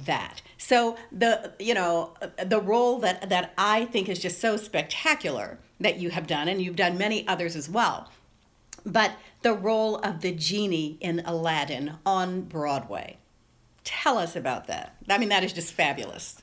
that. 0.05 0.41
So 0.57 0.97
the 1.11 1.53
you 1.59 1.73
know 1.73 2.13
the 2.43 2.61
role 2.61 2.99
that 2.99 3.29
that 3.29 3.53
I 3.57 3.85
think 3.85 4.09
is 4.09 4.19
just 4.19 4.39
so 4.39 4.57
spectacular 4.57 5.59
that 5.79 5.99
you 5.99 6.09
have 6.09 6.27
done 6.27 6.47
and 6.47 6.61
you've 6.61 6.75
done 6.75 6.97
many 6.97 7.27
others 7.27 7.55
as 7.55 7.69
well. 7.69 8.09
But 8.85 9.13
the 9.41 9.53
role 9.53 9.97
of 9.97 10.21
the 10.21 10.31
genie 10.31 10.97
in 10.99 11.21
Aladdin 11.25 11.95
on 12.05 12.41
Broadway. 12.41 13.17
Tell 13.83 14.17
us 14.17 14.35
about 14.35 14.67
that. 14.67 14.95
I 15.09 15.17
mean 15.17 15.29
that 15.29 15.43
is 15.43 15.53
just 15.53 15.73
fabulous. 15.73 16.41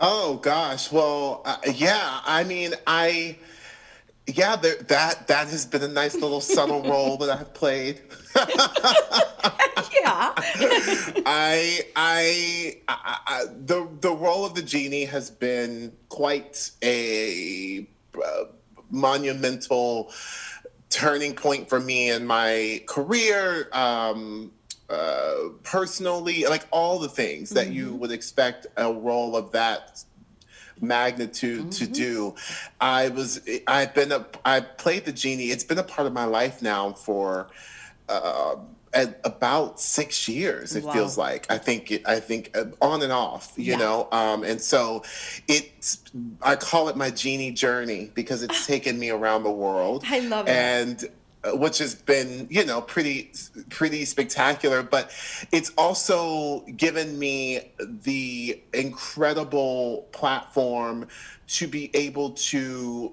Oh 0.00 0.36
gosh, 0.36 0.92
well, 0.92 1.42
uh, 1.44 1.56
yeah. 1.74 2.20
I 2.24 2.44
mean, 2.44 2.74
I, 2.86 3.36
yeah, 4.28 4.56
there, 4.56 4.76
that 4.76 5.26
that 5.28 5.48
has 5.48 5.66
been 5.66 5.82
a 5.82 5.88
nice 5.88 6.14
little 6.14 6.40
subtle 6.40 6.82
role 6.82 7.16
that 7.18 7.30
I've 7.30 7.54
played. 7.54 8.00
Yeah. 10.08 10.32
I, 10.36 11.80
I, 11.96 12.76
I, 12.88 13.18
I, 13.26 13.44
the 13.66 13.88
the 14.00 14.12
role 14.12 14.44
of 14.44 14.54
the 14.54 14.62
genie 14.62 15.04
has 15.04 15.30
been 15.30 15.92
quite 16.08 16.70
a 16.82 17.86
uh, 18.16 18.44
monumental 18.90 20.12
turning 20.90 21.34
point 21.34 21.68
for 21.68 21.80
me 21.80 22.10
in 22.10 22.26
my 22.26 22.82
career. 22.86 23.68
Um, 23.72 24.52
uh, 24.88 25.50
personally, 25.64 26.44
like 26.44 26.66
all 26.70 26.98
the 26.98 27.08
things 27.08 27.50
that 27.50 27.70
you 27.70 27.94
would 27.94 28.10
expect 28.10 28.66
a 28.76 28.92
role 28.92 29.36
of 29.36 29.52
that 29.52 30.02
magnitude 30.82 31.70
to 31.72 31.86
do. 31.86 32.34
I 32.80 33.08
was 33.08 33.40
I've 33.66 33.94
been 33.94 34.12
a 34.12 34.26
I 34.44 34.60
played 34.60 35.04
the 35.04 35.12
genie. 35.12 35.50
It's 35.50 35.64
been 35.64 35.78
a 35.78 35.82
part 35.84 36.06
of 36.06 36.12
my 36.12 36.24
life 36.24 36.62
now 36.62 36.92
for 36.92 37.48
uh, 38.08 38.56
about 39.24 39.80
six 39.80 40.28
years. 40.28 40.74
It 40.74 40.84
Wow. 40.84 40.92
feels 40.92 41.18
like 41.18 41.50
I 41.50 41.58
think 41.58 41.90
it, 41.90 42.08
I 42.08 42.20
think 42.20 42.56
uh, 42.56 42.64
on 42.80 43.02
and 43.02 43.12
off, 43.12 43.52
you 43.56 43.72
Yeah. 43.72 43.76
know. 43.76 44.08
Um, 44.12 44.44
and 44.44 44.60
so 44.60 45.04
it's 45.46 46.02
I 46.42 46.56
call 46.56 46.88
it 46.88 46.96
my 46.96 47.10
genie 47.10 47.52
journey 47.52 48.10
because 48.14 48.42
it's 48.42 48.66
taken 48.66 48.98
me 48.98 49.10
around 49.10 49.42
the 49.42 49.50
world. 49.50 50.04
I 50.06 50.20
love 50.20 50.46
it. 50.48 50.50
and 50.52 51.04
which 51.56 51.78
has 51.78 51.94
been 51.94 52.46
you 52.50 52.64
know 52.64 52.80
pretty 52.80 53.30
pretty 53.70 54.04
spectacular 54.04 54.82
but 54.82 55.10
it's 55.52 55.72
also 55.76 56.60
given 56.76 57.18
me 57.18 57.60
the 57.78 58.60
incredible 58.72 60.08
platform 60.12 61.06
to 61.46 61.66
be 61.66 61.90
able 61.94 62.30
to 62.30 63.12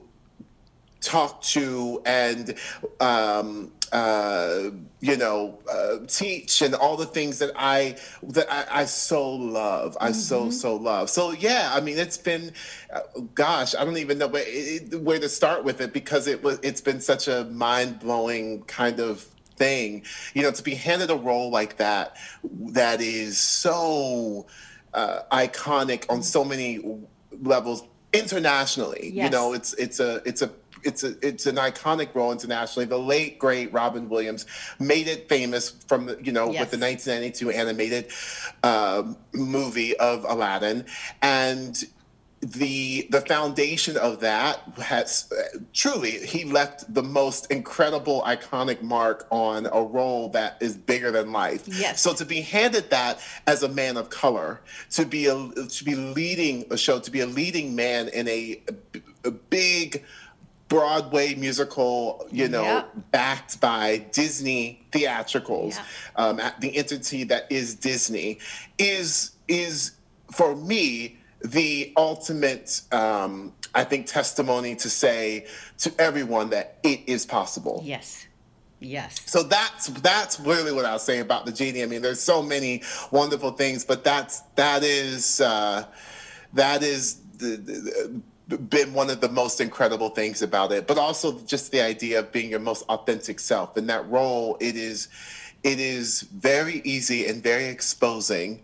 talk 1.01 1.41
to 1.41 2.01
and 2.05 2.55
um, 2.99 3.71
uh, 3.91 4.71
you 4.99 5.17
know 5.17 5.59
uh, 5.71 5.97
teach 6.07 6.61
and 6.61 6.75
all 6.75 6.97
the 6.97 7.05
things 7.05 7.39
that 7.39 7.51
I 7.55 7.95
that 8.23 8.51
I, 8.51 8.81
I 8.81 8.85
so 8.85 9.29
love. 9.33 9.97
I 10.01 10.11
so 10.11 10.49
so 10.49 10.75
love. 10.75 11.09
So 11.09 11.31
yeah 11.31 11.71
I 11.73 11.81
mean 11.81 11.97
it's 11.97 12.17
been 12.17 12.51
uh, 12.93 13.01
gosh 13.33 13.75
I 13.75 13.85
don't 13.85 13.97
even 13.97 14.17
know 14.17 14.27
where, 14.27 14.43
it, 14.45 15.01
where 15.01 15.19
to 15.19 15.29
start 15.29 15.63
with 15.63 15.81
it 15.81 15.93
because 15.93 16.27
it 16.27 16.43
was 16.43 16.59
it's 16.63 16.81
been 16.81 17.01
such 17.01 17.27
a 17.27 17.45
mind 17.45 17.99
blowing 17.99 18.63
kind 18.63 18.99
of 18.99 19.21
thing. 19.55 20.03
You 20.33 20.43
know 20.43 20.51
to 20.51 20.63
be 20.63 20.75
handed 20.75 21.09
a 21.09 21.15
role 21.15 21.49
like 21.49 21.77
that 21.77 22.17
that 22.73 23.01
is 23.01 23.37
so 23.37 24.47
uh, 24.93 25.19
iconic 25.31 26.05
on 26.09 26.23
so 26.23 26.43
many 26.43 26.79
levels 27.41 27.83
internationally. 28.13 29.11
You 29.25 29.29
know 29.29 29.53
it's 29.53 29.73
it's 29.73 29.99
a 29.99 30.21
it's 30.25 30.41
a 30.41 30.49
it's 30.85 31.03
a 31.03 31.15
it's 31.27 31.45
an 31.45 31.55
iconic 31.55 32.13
role 32.15 32.31
internationally. 32.31 32.85
The 32.85 32.97
late 32.99 33.39
great 33.39 33.73
Robin 33.73 34.07
Williams 34.09 34.45
made 34.79 35.07
it 35.07 35.27
famous 35.27 35.71
from 35.87 36.05
the 36.05 36.17
you 36.23 36.31
know 36.31 36.51
Yes. 36.51 36.61
with 36.61 36.71
the 36.71 36.85
1992 36.85 37.49
animated 37.51 38.11
um 38.63 39.17
movie 39.33 39.97
of 39.97 40.23
Aladdin, 40.25 40.85
and 41.21 41.83
the 42.41 43.07
the 43.09 43.21
foundation 43.21 43.97
of 43.97 44.19
that 44.19 44.59
has 44.77 45.31
uh, 45.31 45.57
truly 45.73 46.11
he 46.11 46.43
left 46.43 46.93
the 46.93 47.01
most 47.01 47.49
incredible 47.49 48.21
iconic 48.23 48.81
mark 48.83 49.25
on 49.31 49.65
a 49.65 49.81
role 49.81 50.29
that 50.29 50.57
is 50.61 50.75
bigger 50.77 51.09
than 51.11 51.31
life. 51.31 51.67
Yes. 51.67 52.01
So 52.01 52.13
to 52.13 52.25
be 52.25 52.41
handed 52.41 52.89
that 52.91 53.19
as 53.47 53.63
a 53.63 53.69
man 53.69 53.97
of 53.97 54.09
color, 54.11 54.61
to 54.91 55.05
be 55.05 55.25
a 55.25 55.33
to 55.35 55.83
be 55.83 55.95
leading 55.95 56.65
a 56.69 56.77
show, 56.77 56.99
to 56.99 57.09
be 57.09 57.21
a 57.21 57.25
leading 57.27 57.75
man 57.75 58.09
in 58.09 58.27
a, 58.27 58.61
a 59.23 59.31
big 59.31 60.03
Broadway 60.67 61.35
musical, 61.35 62.27
you 62.31 62.47
know, 62.47 62.63
Yeah. 62.63 62.83
backed 63.11 63.59
by 63.61 63.97
Disney 64.11 64.85
theatricals, 64.91 65.75
Yeah. 65.75 65.83
um, 66.15 66.39
at 66.39 66.59
the 66.59 66.75
entity 66.75 67.23
that 67.25 67.47
is 67.51 67.75
Disney, 67.75 68.39
is 68.79 69.31
is 69.47 69.91
for 70.31 70.55
me 70.55 71.19
the 71.43 71.93
ultimate, 71.95 72.81
um, 72.91 73.53
I 73.75 73.83
think, 73.83 74.07
testimony 74.07 74.75
to 74.77 74.89
say 74.89 75.45
to 75.79 75.93
everyone 75.99 76.49
that 76.49 76.77
it 76.81 77.01
is 77.05 77.27
possible. 77.27 77.83
Yes. 77.85 78.25
Yes. 78.79 79.17
So 79.27 79.43
that's 79.43 79.87
that's 79.87 80.39
really 80.39 80.71
what 80.71 80.85
I'll 80.85 80.97
say 80.99 81.19
about 81.19 81.45
the 81.45 81.51
genie. 81.51 81.83
I 81.83 81.85
mean, 81.85 82.01
there's 82.01 82.19
so 82.21 82.41
many 82.41 82.81
wonderful 83.11 83.51
things, 83.51 83.85
but 83.85 84.03
that's 84.03 84.41
that 84.55 84.83
is 84.83 85.39
uh, 85.41 85.85
that 86.53 86.81
is 86.83 87.17
the, 87.37 87.57
the, 87.57 88.21
been 88.47 88.93
one 88.93 89.09
of 89.09 89.21
the 89.21 89.29
most 89.29 89.59
incredible 89.59 90.09
things 90.09 90.41
about 90.41 90.71
it. 90.71 90.87
But 90.87 90.97
also 90.97 91.39
just 91.39 91.71
the 91.71 91.81
idea 91.81 92.19
of 92.19 92.31
being 92.31 92.49
your 92.49 92.59
most 92.59 92.83
authentic 92.89 93.39
self 93.39 93.77
in 93.77 93.87
that 93.87 94.07
role. 94.09 94.57
It 94.59 94.75
is 94.75 95.07
it 95.63 95.79
is 95.79 96.21
very 96.21 96.79
easy 96.83 97.25
and 97.25 97.41
very 97.41 97.65
exposing. 97.65 98.61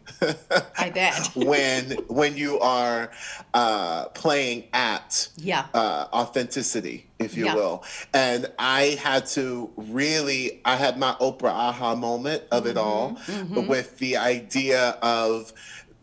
I 0.78 0.92
bet. 0.92 1.32
when 1.36 1.94
when 2.08 2.38
you 2.38 2.60
are 2.60 3.10
uh, 3.56 4.06
playing 4.10 4.66
at 4.74 5.28
Yeah. 5.36 5.66
uh, 5.74 6.06
authenticity, 6.14 7.08
if 7.18 7.36
you 7.36 7.46
Yeah. 7.46 7.56
will. 7.56 7.84
And 8.14 8.52
I 8.60 9.00
had 9.02 9.26
to 9.28 9.72
really, 9.78 10.62
I 10.64 10.76
had 10.76 11.00
my 11.00 11.14
Oprah 11.20 11.50
aha 11.50 11.96
moment 11.96 12.44
of 12.52 12.68
it 12.68 12.78
all 12.78 13.18
Mm-hmm. 13.26 13.66
with 13.68 13.98
the 13.98 14.18
idea 14.18 14.92
of 15.02 15.54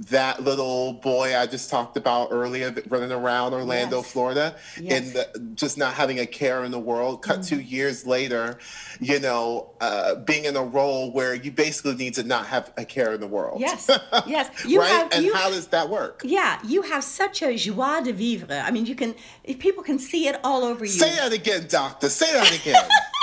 that 0.01 0.45
little 0.45 0.93
boy 0.95 1.37
I 1.37 1.47
just 1.47 1.71
talked 1.71 1.97
about 1.97 2.29
earlier, 2.31 2.75
running 2.89 3.11
around 3.11 3.53
Orlando, 3.53 3.99
Yes. 3.99 4.13
Florida, 4.13 4.55
Yes. 4.81 4.93
in 5.09 5.13
the, 5.13 5.55
just 5.55 5.77
not 5.77 5.95
having 5.95 6.21
a 6.21 6.27
care 6.27 6.63
in 6.65 6.71
the 6.71 6.79
world. 6.79 7.23
Cut 7.23 7.43
two 7.43 7.61
years 7.61 8.07
later, 8.07 8.59
you 9.01 9.19
know, 9.19 9.71
uh, 9.81 10.15
being 10.17 10.45
in 10.45 10.55
a 10.55 10.63
role 10.63 11.11
where 11.13 11.35
you 11.35 11.51
basically 11.51 11.97
need 11.97 12.15
to 12.15 12.23
not 12.23 12.47
have 12.47 12.73
a 12.77 12.85
care 12.85 13.13
in 13.13 13.21
the 13.21 13.27
world. 13.27 13.61
Yes, 13.61 13.91
yes. 14.27 14.49
You 14.65 14.81
right? 14.81 14.89
have 14.89 15.13
and 15.13 15.25
you 15.25 15.35
how 15.35 15.51
does 15.51 15.67
that 15.69 15.89
work? 15.91 16.23
Yeah, 16.25 16.61
you 16.65 16.83
have 16.83 17.03
such 17.03 17.43
a 17.43 17.57
joie 17.57 18.01
de 18.03 18.13
vivre. 18.13 18.63
I 18.65 18.71
mean, 18.71 18.87
you 18.87 18.95
can 18.95 19.15
if 19.45 19.59
people 19.59 19.83
can 19.83 19.99
see 19.99 20.29
it 20.29 20.39
all 20.45 20.63
over 20.65 20.85
you. 20.85 20.91
Say 20.93 21.15
that 21.17 21.33
again, 21.33 21.67
doctor. 21.69 22.09
Say 22.09 22.33
that 22.33 22.55
again. 22.61 22.77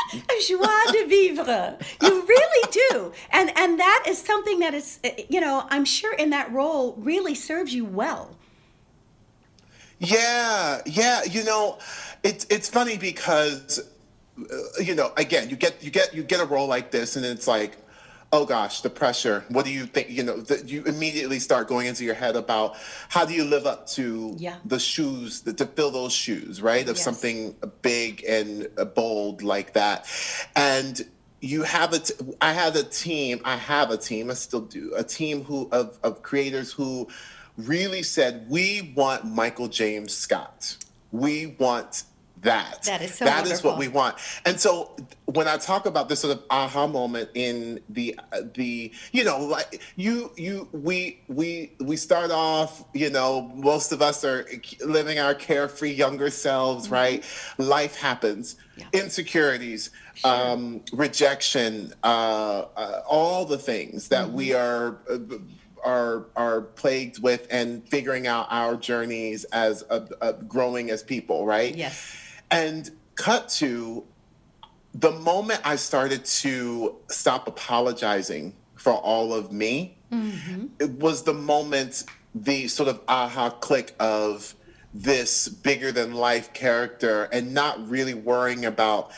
Joie 0.48 0.92
de 0.92 1.06
vivre. 1.08 1.78
You 2.02 2.26
really 2.26 2.72
do. 2.72 3.14
And 3.32 3.52
and 3.58 3.80
that 3.80 4.06
is 4.08 4.18
something 4.22 4.60
that 4.60 4.74
is 4.74 5.00
uh, 5.04 5.10
you 5.30 5.40
know, 5.40 5.66
I'm 5.70 5.86
sure 5.86 6.14
in 6.14 6.30
that 6.32 6.52
role 6.52 6.96
really 6.98 7.36
serves 7.36 7.74
you 7.74 7.86
well. 7.86 8.36
Yeah, 10.00 10.82
yeah. 10.86 11.24
You 11.24 11.44
know, 11.44 11.78
it's 12.24 12.46
it's 12.50 12.70
funny 12.70 12.98
because 12.98 13.80
uh, 14.40 14.82
you 14.82 14.96
know, 14.96 15.14
again, 15.18 15.50
you 15.50 15.56
get 15.56 15.82
you 15.84 15.92
get 15.92 16.14
you 16.14 16.24
get 16.24 16.42
a 16.42 16.46
role 16.46 16.68
like 16.68 16.92
this, 16.92 17.16
and 17.16 17.26
it's 17.26 17.48
like, 17.48 17.78
oh 18.36 18.46
gosh, 18.46 18.82
the 18.82 18.90
pressure. 18.90 19.46
What 19.50 19.66
do 19.66 19.72
you 19.72 19.86
think? 19.86 20.10
You 20.10 20.24
know, 20.24 20.38
that 20.42 20.68
you 20.68 20.84
immediately 20.84 21.40
start 21.40 21.68
going 21.68 21.88
into 21.88 22.04
your 22.04 22.16
head 22.16 22.36
about 22.36 22.76
how 23.10 23.24
do 23.26 23.34
you 23.34 23.46
live 23.46 23.66
up 23.66 23.88
to 23.98 24.36
Yeah. 24.38 24.58
the 24.66 24.78
shoes 24.80 25.42
the, 25.42 25.54
to 25.54 25.66
fill 25.66 25.92
those 25.92 26.14
shoes, 26.14 26.62
right? 26.62 26.88
Of 26.88 26.98
Yes. 26.98 27.04
something 27.04 27.56
big 27.82 28.24
and 28.28 28.68
bold 28.94 29.42
like 29.42 29.74
that, 29.74 30.08
and. 30.56 31.06
You 31.42 31.62
have 31.64 31.94
a. 31.94 32.00
T- 32.00 32.14
I 32.42 32.54
had 32.54 32.76
a 32.76 32.82
team. 32.84 33.40
I 33.46 33.56
have 33.58 33.92
a 33.92 33.98
team. 33.98 34.32
I 34.32 34.34
still 34.34 34.62
do. 34.62 34.94
A 34.96 35.04
team 35.04 35.44
who 35.44 35.70
of, 35.72 36.00
of 36.02 36.24
creators 36.24 36.72
who 36.72 37.08
really 37.58 38.02
said, 38.02 38.48
"We 38.50 38.94
want 38.96 39.26
Michael 39.26 39.68
James 39.68 40.12
Scott. 40.16 40.78
We 41.12 41.56
want 41.60 42.04
that. 42.46 42.84
That 42.84 43.02
is 43.02 43.14
so 43.16 43.26
That 43.26 43.46
is 43.48 43.64
what 43.64 43.78
we 43.78 43.88
want." 43.90 44.16
And 44.46 44.60
so, 44.60 44.96
when 45.26 45.48
I 45.48 45.58
talk 45.58 45.86
about 45.86 46.10
this 46.10 46.22
sort 46.22 46.38
of 46.38 46.44
aha 46.50 46.88
moment 46.88 47.30
in 47.36 47.82
the 47.90 48.18
uh, 48.32 48.42
the 48.56 48.94
you 49.12 49.24
know 49.24 49.40
like 49.40 49.82
you 49.96 50.32
you 50.38 50.70
we 50.72 51.22
we 51.28 51.76
we 51.82 51.96
start 51.98 52.32
off 52.32 52.84
you 52.94 53.10
know 53.10 53.52
most 53.56 53.92
of 53.92 54.02
us 54.02 54.24
are 54.24 54.48
living 54.86 55.20
our 55.20 55.36
carefree 55.36 55.92
younger 55.92 56.30
selves 56.30 56.90
right 56.90 57.24
life 57.58 57.96
happens 57.98 58.56
Mm-hmm. 58.56 58.62
Yeah. 58.82 59.02
insecurities 59.02 59.90
um 60.24 60.82
rejection 60.92 61.94
uh, 62.04 62.66
uh 62.76 63.02
all 63.08 63.46
the 63.46 63.58
things 63.58 64.10
that 64.10 64.32
we 64.34 64.50
Mm-hmm. 64.50 64.58
are 64.58 65.00
uh, 65.10 65.38
are 65.84 66.28
are 66.36 66.62
plagued 66.62 67.22
with 67.22 67.48
and 67.52 67.88
figuring 67.88 68.28
out 68.28 68.48
our 68.50 68.76
journeys 68.76 69.46
as 69.46 69.84
a, 69.90 70.08
a 70.22 70.34
growing 70.34 70.90
as 70.90 71.04
people 71.04 71.46
right 71.46 71.76
Yes. 71.76 72.16
And 72.52 72.90
cut 73.16 73.50
to 73.50 74.04
the 74.94 75.12
moment 75.12 75.62
I 75.66 75.76
started 75.76 76.24
to 76.26 76.96
stop 77.08 77.48
apologizing 77.48 78.56
for 78.76 78.94
all 78.94 79.34
of 79.34 79.52
me, 79.52 79.98
it 80.80 80.92
was 80.92 81.24
the 81.24 81.34
moment 81.34 82.04
the 82.34 82.68
sort 82.68 82.90
of 82.90 83.02
aha 83.08 83.50
click 83.50 83.94
of 84.00 84.56
this 84.94 85.50
bigger 85.50 85.92
than 85.92 86.14
life 86.14 86.54
character 86.54 87.24
and 87.34 87.54
not 87.54 87.90
really 87.90 88.14
worrying 88.14 88.66
about 88.66 89.12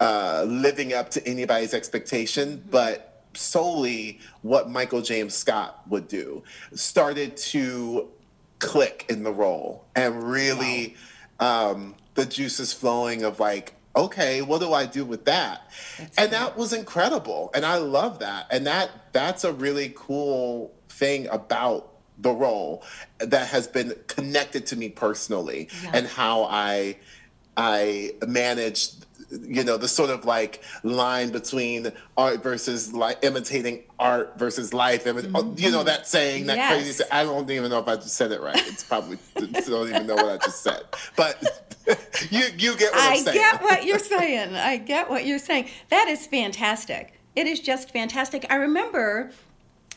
uh, 0.00 0.44
living 0.46 0.92
up 0.92 1.10
to 1.10 1.26
anybody's 1.26 1.74
expectation, 1.74 2.62
but 2.70 3.22
solely 3.34 4.20
what 4.42 4.70
Michael 4.70 5.02
James 5.02 5.34
Scott 5.34 5.82
would 5.88 6.06
do. 6.06 6.42
Started 6.74 7.36
to 7.36 8.08
click 8.60 9.06
in 9.08 9.24
the 9.24 9.32
role 9.32 9.84
and 9.96 10.22
really 10.22 10.94
um, 11.40 11.94
the 12.14 12.24
juices 12.26 12.72
flowing 12.72 13.22
of 13.24 13.40
like 13.40 13.74
okay 13.96 14.42
what 14.42 14.60
do 14.60 14.72
i 14.72 14.84
do 14.86 15.04
with 15.04 15.24
that? 15.24 15.70
And 16.18 16.32
that 16.32 16.56
was 16.56 16.72
incredible 16.72 17.50
and 17.54 17.64
i 17.64 17.76
love 17.76 18.18
that. 18.20 18.46
And 18.50 18.66
that 18.66 18.90
that's 19.12 19.44
a 19.44 19.52
really 19.52 19.92
cool 19.96 20.72
thing 20.88 21.26
about 21.28 21.90
the 22.18 22.30
role 22.30 22.84
that 23.18 23.48
has 23.48 23.66
been 23.66 23.94
connected 24.06 24.66
to 24.66 24.76
me 24.76 24.88
personally 24.88 25.68
Yeah. 25.82 25.90
and 25.94 26.06
how 26.06 26.44
i 26.44 26.96
i 27.56 28.12
managed 28.26 29.03
you 29.30 29.64
know 29.64 29.76
the 29.76 29.88
sort 29.88 30.10
of 30.10 30.24
like 30.24 30.62
line 30.82 31.30
between 31.30 31.90
art 32.16 32.42
versus 32.42 32.92
like 32.92 33.18
imitating 33.24 33.82
art 33.98 34.38
versus 34.38 34.72
life 34.74 35.04
imi- 35.04 35.58
you 35.60 35.70
know 35.70 35.82
that 35.82 36.06
saying 36.06 36.46
that 36.46 36.70
crazy 36.70 36.86
Yes. 36.98 37.02
i 37.10 37.24
don't 37.24 37.50
even 37.50 37.70
know 37.70 37.78
if 37.78 37.88
i 37.88 37.96
just 37.96 38.14
said 38.14 38.32
it 38.32 38.40
right 38.40 38.56
it's 38.66 38.84
probably 38.84 39.18
I 39.36 39.40
don't 39.66 39.88
even 39.88 40.06
know 40.06 40.14
what 40.16 40.28
i 40.28 40.36
just 40.44 40.62
said 40.62 40.82
but 41.16 41.42
you 42.30 42.44
you 42.56 42.76
get 42.76 42.92
what 42.92 43.02
i'm 43.02 43.28
I 43.28 43.32
get 43.32 43.62
what 43.62 43.84
you're 43.84 43.98
saying. 43.98 44.54
I 44.54 44.76
get 44.78 45.10
what 45.10 45.26
you're 45.26 45.38
saying. 45.38 45.68
That 45.90 46.08
is 46.08 46.26
fantastic. 46.26 47.12
It 47.36 47.46
is 47.46 47.60
just 47.60 47.90
fantastic. 47.90 48.46
I 48.48 48.54
remember 48.56 49.32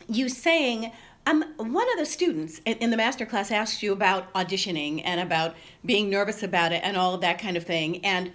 you 0.09 0.27
saying, 0.27 0.91
um, 1.25 1.43
one 1.57 1.87
of 1.93 1.97
the 1.99 2.05
students 2.05 2.59
in, 2.65 2.77
in 2.77 2.89
the 2.89 2.97
master 2.97 3.25
class 3.25 3.51
asked 3.51 3.81
you 3.83 3.93
about 3.93 4.31
auditioning 4.33 5.01
and 5.05 5.21
about 5.21 5.55
being 5.85 6.09
nervous 6.09 6.43
about 6.43 6.71
it 6.71 6.81
and 6.83 6.97
all 6.97 7.13
of 7.13 7.21
that 7.21 7.39
kind 7.39 7.55
of 7.57 7.63
thing. 7.65 8.03
And 8.05 8.31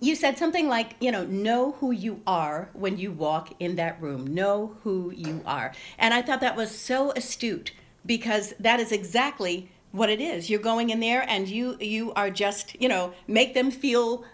you 0.00 0.14
said 0.16 0.38
something 0.38 0.66
like, 0.68 0.96
you 1.00 1.12
know, 1.12 1.24
know 1.24 1.72
who 1.72 1.90
you 1.92 2.22
are 2.26 2.70
when 2.72 2.98
you 2.98 3.12
walk 3.12 3.52
in 3.60 3.76
that 3.76 4.00
room. 4.00 4.26
Know 4.26 4.76
who 4.82 5.12
you 5.14 5.42
are. 5.44 5.72
And 5.98 6.14
I 6.14 6.22
thought 6.22 6.40
that 6.40 6.56
was 6.56 6.70
so 6.76 7.12
astute 7.12 7.72
because 8.06 8.54
that 8.58 8.80
is 8.80 8.92
exactly 8.92 9.70
what 9.92 10.08
it 10.08 10.20
is. 10.20 10.48
You're 10.48 10.60
going 10.60 10.90
in 10.90 11.00
there 11.00 11.24
and 11.28 11.48
you 11.48 11.76
you 11.80 12.12
are 12.14 12.30
just, 12.30 12.80
you 12.80 12.88
know, 12.88 13.12
make 13.28 13.54
them 13.54 13.70
feel 13.70 14.24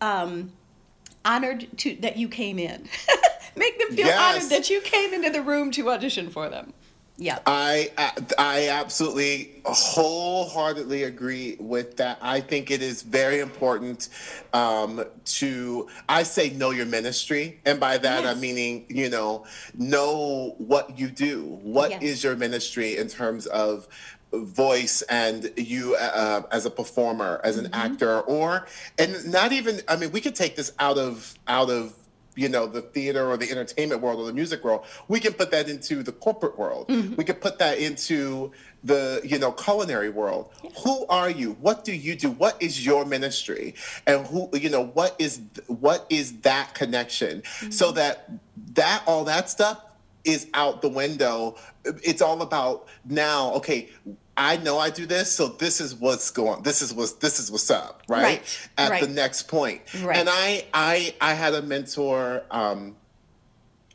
um, 0.00 0.52
honored 1.24 1.66
to 1.78 1.96
that 1.96 2.16
you 2.16 2.28
came 2.28 2.58
in. 2.58 2.88
make 3.56 3.78
them 3.78 3.88
feel 3.96 4.06
Yes. 4.06 4.20
honored 4.20 4.50
that 4.50 4.70
you 4.70 4.80
came 4.80 5.12
into 5.12 5.30
the 5.30 5.42
room 5.42 5.70
to 5.72 5.90
audition 5.90 6.30
for 6.30 6.48
them. 6.48 6.72
Yeah. 7.20 7.38
I 7.44 7.90
I 8.38 8.68
absolutely 8.70 9.60
wholeheartedly 9.66 11.02
agree 11.02 11.58
with 11.60 11.98
that. 11.98 12.18
I 12.22 12.40
think 12.40 12.70
it 12.70 12.80
is 12.80 13.02
very 13.02 13.40
important 13.40 14.08
um, 14.54 15.04
to 15.26 15.86
I 16.08 16.22
say 16.22 16.48
know 16.48 16.70
your 16.70 16.86
ministry, 16.86 17.60
and 17.66 17.78
by 17.78 17.98
that 17.98 18.24
Yes. 18.24 18.34
I'm 18.34 18.40
meaning 18.40 18.86
you 18.88 19.10
know 19.10 19.44
know 19.74 20.54
what 20.56 20.98
you 20.98 21.08
do. 21.10 21.44
What 21.62 21.92
is 21.92 22.00
Yes. 22.00 22.24
your 22.24 22.36
ministry 22.36 22.96
in 22.96 23.08
terms 23.08 23.44
of 23.46 23.86
voice 24.32 25.02
and 25.02 25.52
you 25.58 25.96
uh, 25.96 26.42
as 26.52 26.64
a 26.64 26.70
performer 26.70 27.40
as 27.44 27.58
an 27.58 27.68
actor 27.72 28.20
or 28.20 28.64
and 28.96 29.26
not 29.32 29.50
even 29.50 29.80
i 29.88 29.96
mean 29.96 30.12
we 30.12 30.20
could 30.20 30.36
take 30.36 30.54
this 30.54 30.72
out 30.78 30.96
of 30.98 31.34
out 31.48 31.68
of 31.68 31.92
you 32.40 32.48
know 32.48 32.66
the 32.66 32.82
theater 32.82 33.30
or 33.30 33.36
the 33.36 33.50
entertainment 33.50 34.00
world 34.00 34.18
or 34.18 34.26
the 34.26 34.32
music 34.32 34.64
world 34.64 34.84
we 35.08 35.20
can 35.20 35.32
put 35.32 35.50
that 35.50 35.68
into 35.68 36.02
the 36.02 36.12
corporate 36.12 36.58
world. 36.58 36.88
Mm-hmm. 36.88 37.16
We 37.16 37.24
can 37.24 37.36
put 37.36 37.58
that 37.58 37.78
into 37.78 38.52
the 38.84 39.20
you 39.24 39.38
know 39.38 39.52
culinary 39.52 40.08
world. 40.08 40.50
Who 40.84 41.06
are 41.08 41.28
you? 41.28 41.52
What 41.60 41.84
do 41.84 41.92
you 41.92 42.14
do? 42.14 42.30
What 42.30 42.60
is 42.62 42.84
your 42.84 43.04
ministry? 43.04 43.74
And 44.06 44.26
who 44.26 44.48
you 44.54 44.70
know 44.70 44.86
what 44.86 45.16
is 45.18 45.40
what 45.66 46.06
is 46.10 46.38
that 46.40 46.74
connection? 46.74 47.42
Mm-hmm. 47.42 47.70
So 47.70 47.92
that 47.92 48.30
that 48.74 49.02
all 49.06 49.24
that 49.24 49.50
stuff 49.50 49.82
is 50.24 50.48
out 50.54 50.82
the 50.82 50.88
window. 50.88 51.56
It's 51.84 52.22
all 52.22 52.42
about 52.42 52.88
now, 53.04 53.52
okay, 53.54 53.88
I 54.36 54.56
know 54.58 54.78
I 54.78 54.90
do 54.90 55.04
this, 55.06 55.30
so 55.30 55.48
this 55.48 55.80
is 55.80 55.94
what's 55.94 56.30
going 56.30 56.62
this 56.62 56.80
is 56.80 56.94
what's 56.94 57.12
this 57.12 57.38
is 57.38 57.50
what's 57.50 57.70
up, 57.70 58.02
right? 58.08 58.22
Right, 58.22 58.68
At 58.78 58.90
right. 58.90 59.02
the 59.02 59.08
next 59.08 59.48
point. 59.48 59.82
Right. 60.02 60.16
And 60.16 60.28
I 60.30 60.64
I 60.72 61.14
I 61.20 61.34
had 61.34 61.54
a 61.54 61.62
mentor 61.62 62.42
um 62.50 62.96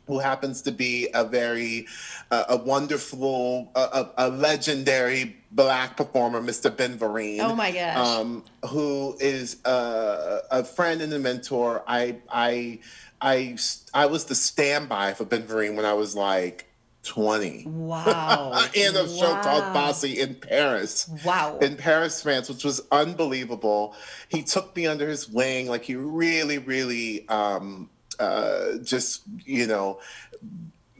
who 0.06 0.20
happens 0.20 0.62
to 0.62 0.70
be 0.70 1.08
a 1.14 1.24
very 1.24 1.86
uh, 2.30 2.44
a 2.50 2.56
wonderful 2.56 3.72
a, 3.74 4.06
a, 4.18 4.28
legendary 4.28 5.36
black 5.50 5.96
performer 5.96 6.40
mr 6.40 6.74
ben 6.76 6.96
vereen 6.96 7.40
Oh 7.40 7.56
my 7.56 7.72
gosh. 7.72 7.96
um, 7.96 8.44
who 8.68 9.16
is 9.18 9.56
a, 9.64 10.42
a 10.50 10.64
friend 10.64 11.02
and 11.02 11.12
a 11.12 11.18
mentor. 11.18 11.82
I 11.88 12.16
I 12.30 12.78
I 13.20 13.56
I 13.94 14.06
was 14.06 14.24
the 14.24 14.34
standby 14.34 15.14
for 15.14 15.24
Ben 15.24 15.42
Vereen 15.44 15.74
when 15.76 15.84
I 15.84 15.94
was 15.94 16.14
like 16.14 16.66
20. 17.04 17.66
Wow. 17.66 18.66
in 18.74 18.94
a 18.96 19.08
show 19.08 19.40
called 19.40 19.72
Fosse 19.72 20.04
in 20.04 20.34
Paris. 20.34 21.08
Wow. 21.24 21.58
In 21.58 21.76
Paris, 21.76 22.20
France, 22.22 22.48
which 22.48 22.64
was 22.64 22.82
unbelievable. 22.90 23.94
He 24.28 24.42
took 24.42 24.74
me 24.76 24.86
under 24.86 25.08
his 25.08 25.28
wing. 25.28 25.68
Like 25.68 25.84
he 25.84 25.94
really, 25.94 26.58
really 26.58 27.26
um, 27.28 27.88
uh, 28.18 28.78
just, 28.82 29.22
you 29.44 29.66
know, 29.66 30.00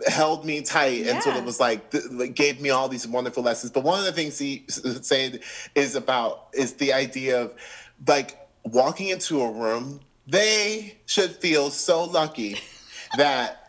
held 0.07 0.45
me 0.45 0.63
tight 0.63 1.07
until 1.07 1.33
Yeah. 1.33 1.39
it 1.39 1.45
was 1.45 1.59
like, 1.59 1.91
th- 1.91 2.05
like 2.13 2.35
gave 2.35 2.61
me 2.61 2.71
all 2.71 2.89
these 2.89 3.07
wonderful 3.07 3.43
lessons. 3.43 3.73
But 3.73 3.83
one 3.83 3.99
of 3.99 4.05
the 4.05 4.13
things 4.13 4.39
he 4.39 4.65
said 4.69 5.41
is 5.75 5.97
about 5.97 6.49
is 6.55 6.75
the 6.75 6.93
idea 6.93 7.43
of 7.43 7.55
like 8.07 8.39
walking 8.65 9.09
into 9.09 9.43
a 9.43 9.51
room. 9.51 10.01
They 10.27 10.99
should 11.07 11.33
feel 11.37 11.71
so 11.71 12.05
lucky 12.05 12.59
that 13.17 13.67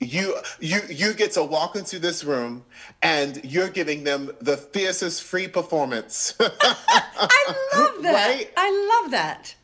you 0.00 0.36
you 0.60 0.80
you 0.88 1.14
get 1.14 1.32
to 1.32 1.42
walk 1.42 1.74
into 1.76 1.98
this 1.98 2.22
room 2.22 2.64
and 3.02 3.40
you're 3.44 3.70
giving 3.70 4.04
them 4.04 4.30
the 4.40 4.56
fiercest 4.56 5.22
free 5.22 5.48
performance. 5.48 6.34
I 6.40 7.54
love 7.74 8.02
that. 8.02 8.28
Right? 8.28 8.50
I 8.56 9.00
love 9.02 9.10
that. 9.12 9.54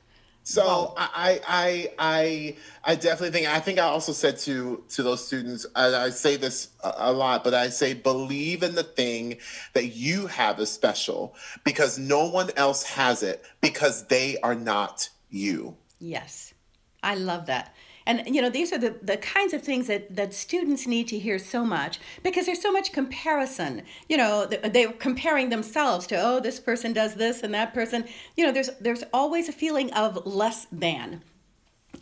So 0.44 0.64
wow. 0.64 0.94
I, 0.96 1.40
I 1.46 1.88
I 1.98 2.56
I 2.84 2.94
definitely 2.96 3.30
think 3.30 3.46
I 3.46 3.60
think 3.60 3.78
I 3.78 3.82
also 3.82 4.12
said 4.12 4.38
to 4.40 4.82
to 4.88 5.02
those 5.02 5.24
students 5.24 5.66
and 5.76 5.94
I 5.94 6.10
say 6.10 6.36
this 6.36 6.70
a, 6.82 6.92
a 6.96 7.12
lot 7.12 7.44
but 7.44 7.54
I 7.54 7.68
say 7.68 7.94
believe 7.94 8.62
in 8.62 8.74
the 8.74 8.82
thing 8.82 9.36
that 9.74 9.88
you 9.88 10.26
have 10.26 10.58
as 10.58 10.70
special 10.72 11.36
because 11.62 11.98
no 11.98 12.26
one 12.26 12.50
else 12.56 12.82
has 12.82 13.22
it 13.22 13.44
because 13.60 14.06
they 14.06 14.38
are 14.38 14.56
not 14.56 15.08
you. 15.30 15.76
Yes. 16.02 16.52
I 17.02 17.14
love 17.14 17.46
that. 17.46 17.74
And 18.04 18.22
you 18.26 18.42
know, 18.42 18.50
these 18.50 18.72
are 18.72 18.78
the, 18.78 18.96
the 19.02 19.16
kinds 19.16 19.54
of 19.54 19.62
things 19.62 19.86
that, 19.86 20.16
that 20.16 20.34
students 20.34 20.88
need 20.88 21.06
to 21.08 21.18
hear 21.18 21.38
so 21.38 21.64
much 21.64 22.00
because 22.24 22.46
there's 22.46 22.60
so 22.60 22.72
much 22.72 22.92
comparison. 22.92 23.82
You 24.08 24.16
know, 24.16 24.46
they're 24.46 24.92
comparing 24.92 25.50
themselves 25.50 26.08
to, 26.08 26.16
oh, 26.16 26.40
this 26.40 26.58
person 26.58 26.92
does 26.92 27.14
this 27.14 27.42
and 27.42 27.54
that 27.54 27.72
person. 27.72 28.04
You 28.36 28.46
know, 28.46 28.52
there's 28.52 28.70
there's 28.80 29.04
always 29.12 29.48
a 29.48 29.52
feeling 29.52 29.92
of 29.92 30.26
less 30.26 30.66
than. 30.72 31.22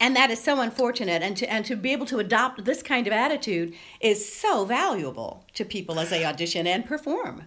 And 0.01 0.17
that 0.17 0.31
is 0.31 0.43
so 0.43 0.61
unfortunate. 0.61 1.23
And 1.23 1.37
to 1.37 1.51
and 1.53 1.67
to 1.67 1.77
be 1.77 1.93
able 1.93 2.07
to 2.07 2.19
adopt 2.19 2.65
this 2.65 2.83
kind 2.83 3.07
of 3.07 3.13
attitude 3.13 3.75
is 4.01 4.33
so 4.33 4.65
valuable 4.65 5.45
to 5.55 5.67
people 5.67 6.01
as 6.01 6.09
they 6.09 6.25
audition 6.25 6.67
and 6.67 6.87
perform. 6.87 7.45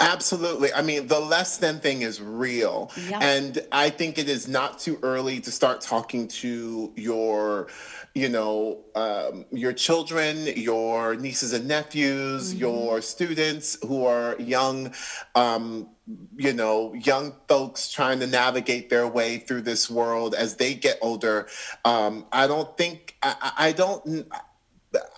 Absolutely. 0.00 0.72
I 0.72 0.82
mean, 0.82 1.06
the 1.06 1.18
less 1.18 1.56
than 1.56 1.80
thing 1.80 2.02
is 2.02 2.20
real. 2.20 2.92
And 3.20 3.66
I 3.72 3.90
think 3.90 4.18
it 4.18 4.28
is 4.28 4.46
not 4.46 4.78
too 4.78 4.98
early 5.02 5.40
to 5.40 5.50
start 5.50 5.80
talking 5.80 6.28
to 6.28 6.92
your, 6.94 7.68
you 8.14 8.28
know, 8.28 8.84
um, 8.94 9.46
your 9.50 9.72
children, 9.72 10.46
your 10.56 11.16
nieces 11.16 11.52
and 11.52 11.66
nephews, 11.66 12.50
mm-hmm. 12.50 12.60
your 12.60 13.00
students 13.00 13.78
who 13.82 14.04
are 14.04 14.36
young, 14.38 14.92
um, 15.34 15.88
you 16.36 16.52
know, 16.52 16.94
young 16.94 17.34
folks 17.48 17.90
trying 17.90 18.20
to 18.20 18.26
navigate 18.26 18.90
their 18.90 19.08
way 19.08 19.38
through 19.38 19.62
this 19.62 19.88
world 19.90 20.34
as 20.34 20.56
they 20.56 20.74
get 20.74 20.98
older. 21.00 21.48
Um, 21.84 22.26
I 22.30 22.46
don't 22.46 22.76
think, 22.76 23.16
I, 23.22 23.52
I 23.58 23.72
don't. 23.72 24.28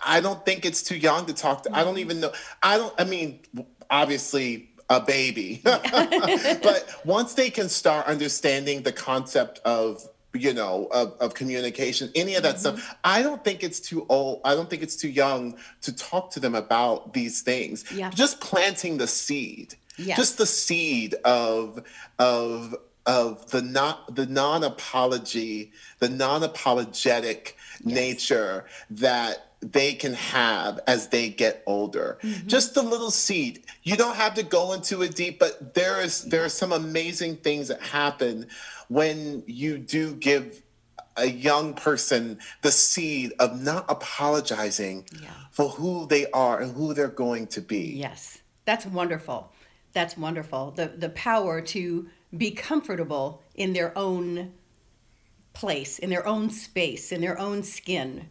I 0.05 0.19
don't 0.19 0.43
think 0.43 0.65
it's 0.65 0.83
too 0.83 0.97
young 0.97 1.25
to 1.27 1.33
talk 1.33 1.63
to. 1.63 1.73
I 1.73 1.85
don't 1.85 1.93
mm-hmm. 1.93 1.99
even 1.99 2.19
know. 2.19 2.33
I 2.61 2.77
don't. 2.77 2.93
I 2.99 3.05
mean, 3.05 3.39
obviously 3.91 4.69
a 4.89 4.99
baby. 4.99 5.61
but 5.63 7.01
once 7.05 7.33
they 7.33 7.49
can 7.49 7.69
start 7.69 8.07
understanding 8.07 8.81
the 8.83 8.91
concept 8.91 9.59
of 9.63 10.07
you 10.33 10.53
know 10.53 10.87
of, 10.91 11.13
of 11.19 11.33
communication 11.33 12.09
any 12.15 12.35
of 12.35 12.43
that 12.43 12.55
mm-hmm. 12.55 12.77
stuff 12.77 12.95
i 13.03 13.21
don't 13.21 13.43
think 13.43 13.63
it's 13.63 13.81
too 13.81 14.05
old 14.07 14.39
i 14.45 14.55
don't 14.55 14.69
think 14.69 14.81
it's 14.81 14.95
too 14.95 15.09
young 15.09 15.57
to 15.81 15.93
talk 15.93 16.31
to 16.31 16.39
them 16.39 16.55
about 16.55 17.11
these 17.11 17.41
things 17.41 17.83
yeah. 17.91 18.09
just 18.11 18.39
planting 18.39 18.97
the 18.97 19.07
seed 19.07 19.75
yes. 19.97 20.15
just 20.15 20.37
the 20.37 20.45
seed 20.45 21.15
of 21.25 21.83
of 22.17 22.73
of 23.05 23.49
the 23.51 23.61
not 23.61 24.15
the 24.15 24.25
non-apology 24.25 25.71
the 25.99 26.09
non-apologetic 26.09 27.57
yes. 27.83 27.95
nature 27.95 28.65
that 28.89 29.51
they 29.61 29.93
can 29.93 30.13
have 30.13 30.79
as 30.87 31.09
they 31.09 31.29
get 31.29 31.61
older. 31.67 32.17
Mm-hmm. 32.23 32.47
Just 32.47 32.77
a 32.77 32.81
little 32.81 33.11
seed. 33.11 33.63
You 33.83 33.95
don't 33.95 34.15
have 34.15 34.33
to 34.35 34.43
go 34.43 34.73
into 34.73 35.03
it 35.03 35.15
deep, 35.15 35.39
but 35.39 35.73
there 35.73 36.01
is 36.01 36.23
there 36.23 36.43
are 36.43 36.49
some 36.49 36.71
amazing 36.71 37.37
things 37.37 37.67
that 37.67 37.81
happen 37.81 38.47
when 38.87 39.43
you 39.45 39.77
do 39.77 40.15
give 40.15 40.61
a 41.17 41.27
young 41.27 41.73
person 41.73 42.39
the 42.61 42.71
seed 42.71 43.33
of 43.39 43.61
not 43.61 43.85
apologizing 43.89 45.05
yeah. 45.21 45.29
for 45.51 45.69
who 45.69 46.07
they 46.07 46.25
are 46.31 46.61
and 46.61 46.73
who 46.73 46.93
they're 46.93 47.07
going 47.07 47.45
to 47.47 47.61
be. 47.61 47.93
Yes. 47.93 48.39
That's 48.65 48.85
wonderful. 48.85 49.51
That's 49.93 50.17
wonderful. 50.17 50.71
The 50.71 50.87
the 50.87 51.09
power 51.09 51.61
to 51.61 52.07
be 52.35 52.51
comfortable 52.51 53.41
in 53.55 53.73
their 53.73 53.97
own 53.97 54.53
place, 55.53 55.99
in 55.99 56.09
their 56.09 56.25
own 56.25 56.49
space, 56.49 57.11
in 57.11 57.21
their 57.21 57.37
own 57.39 57.63
skin 57.63 58.29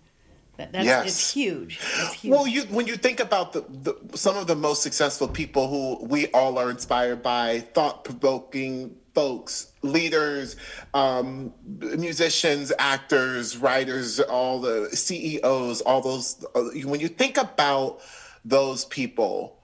that, 0.61 0.73
that's 0.73 0.85
yes. 0.85 1.07
it's 1.07 1.33
huge. 1.33 1.81
That's 1.97 2.13
huge. 2.13 2.31
Well, 2.31 2.47
you 2.47 2.63
when 2.65 2.87
you 2.87 2.97
think 2.97 3.19
about 3.19 3.55
the, 3.55 3.65
the 3.71 4.17
some 4.17 4.37
of 4.37 4.47
the 4.47 4.55
most 4.55 4.83
successful 4.83 5.27
people 5.27 5.69
who 5.69 6.05
we 6.05 6.27
all 6.29 6.59
are 6.59 6.71
inspired 6.71 7.23
by, 7.23 7.61
thought 7.61 8.05
provoking 8.05 8.95
folks, 9.15 9.73
leaders, 9.81 10.57
um, 10.93 11.55
musicians, 11.67 12.73
actors, 12.79 13.57
writers, 13.57 14.21
all 14.21 14.61
the 14.61 14.91
CEOs, 14.93 15.81
all 15.81 16.03
those. 16.03 16.45
Uh, 16.55 16.65
when 16.85 17.01
you 17.01 17.09
think 17.09 17.39
about 17.39 18.01
those 18.45 18.85
people, 18.85 19.60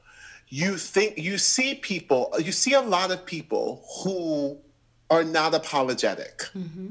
you 0.49 0.77
think 0.77 1.19
you 1.19 1.39
see 1.39 1.75
people, 1.75 2.33
you 2.39 2.53
see 2.53 2.75
a 2.75 2.81
lot 2.81 3.11
of 3.11 3.25
people 3.27 3.85
who 4.03 4.59
are 5.11 5.25
not 5.25 5.55
apologetic, 5.55 6.39
mm-hmm. 6.55 6.89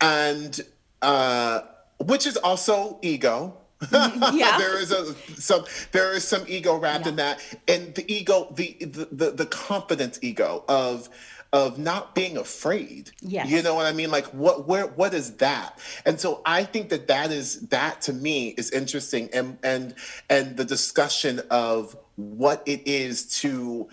and. 0.00 0.60
Uh, 1.00 1.62
which 2.06 2.26
is 2.26 2.36
also 2.38 2.98
ego. 3.02 3.56
yeah. 3.92 4.58
there 4.58 4.80
is 4.80 4.92
a 4.92 5.14
some 5.40 5.64
there 5.90 6.12
is 6.12 6.26
some 6.26 6.44
ego 6.46 6.76
wrapped 6.76 7.06
yeah. 7.06 7.10
in 7.10 7.16
that, 7.16 7.40
and 7.66 7.94
the 7.96 8.12
ego, 8.12 8.52
the, 8.54 8.76
the 8.80 9.08
the 9.10 9.30
the 9.32 9.46
confidence 9.46 10.20
ego 10.22 10.64
of 10.68 11.08
of 11.52 11.78
not 11.78 12.14
being 12.14 12.36
afraid. 12.36 13.10
Yes. 13.20 13.50
You 13.50 13.60
know 13.60 13.74
what 13.74 13.86
I 13.86 13.92
mean? 13.92 14.10
Like 14.10 14.26
what 14.26 14.68
where 14.68 14.86
what 14.86 15.14
is 15.14 15.36
that? 15.38 15.80
And 16.06 16.20
so 16.20 16.42
I 16.46 16.62
think 16.62 16.90
that 16.90 17.08
that 17.08 17.32
is 17.32 17.60
that 17.68 18.00
to 18.02 18.12
me 18.12 18.50
is 18.50 18.70
interesting 18.70 19.28
and 19.32 19.58
and 19.64 19.94
and 20.30 20.56
the 20.56 20.64
discussion 20.64 21.40
of 21.50 21.96
what 22.36 22.62
it 22.66 22.86
is 22.86 23.40
to 23.40 23.88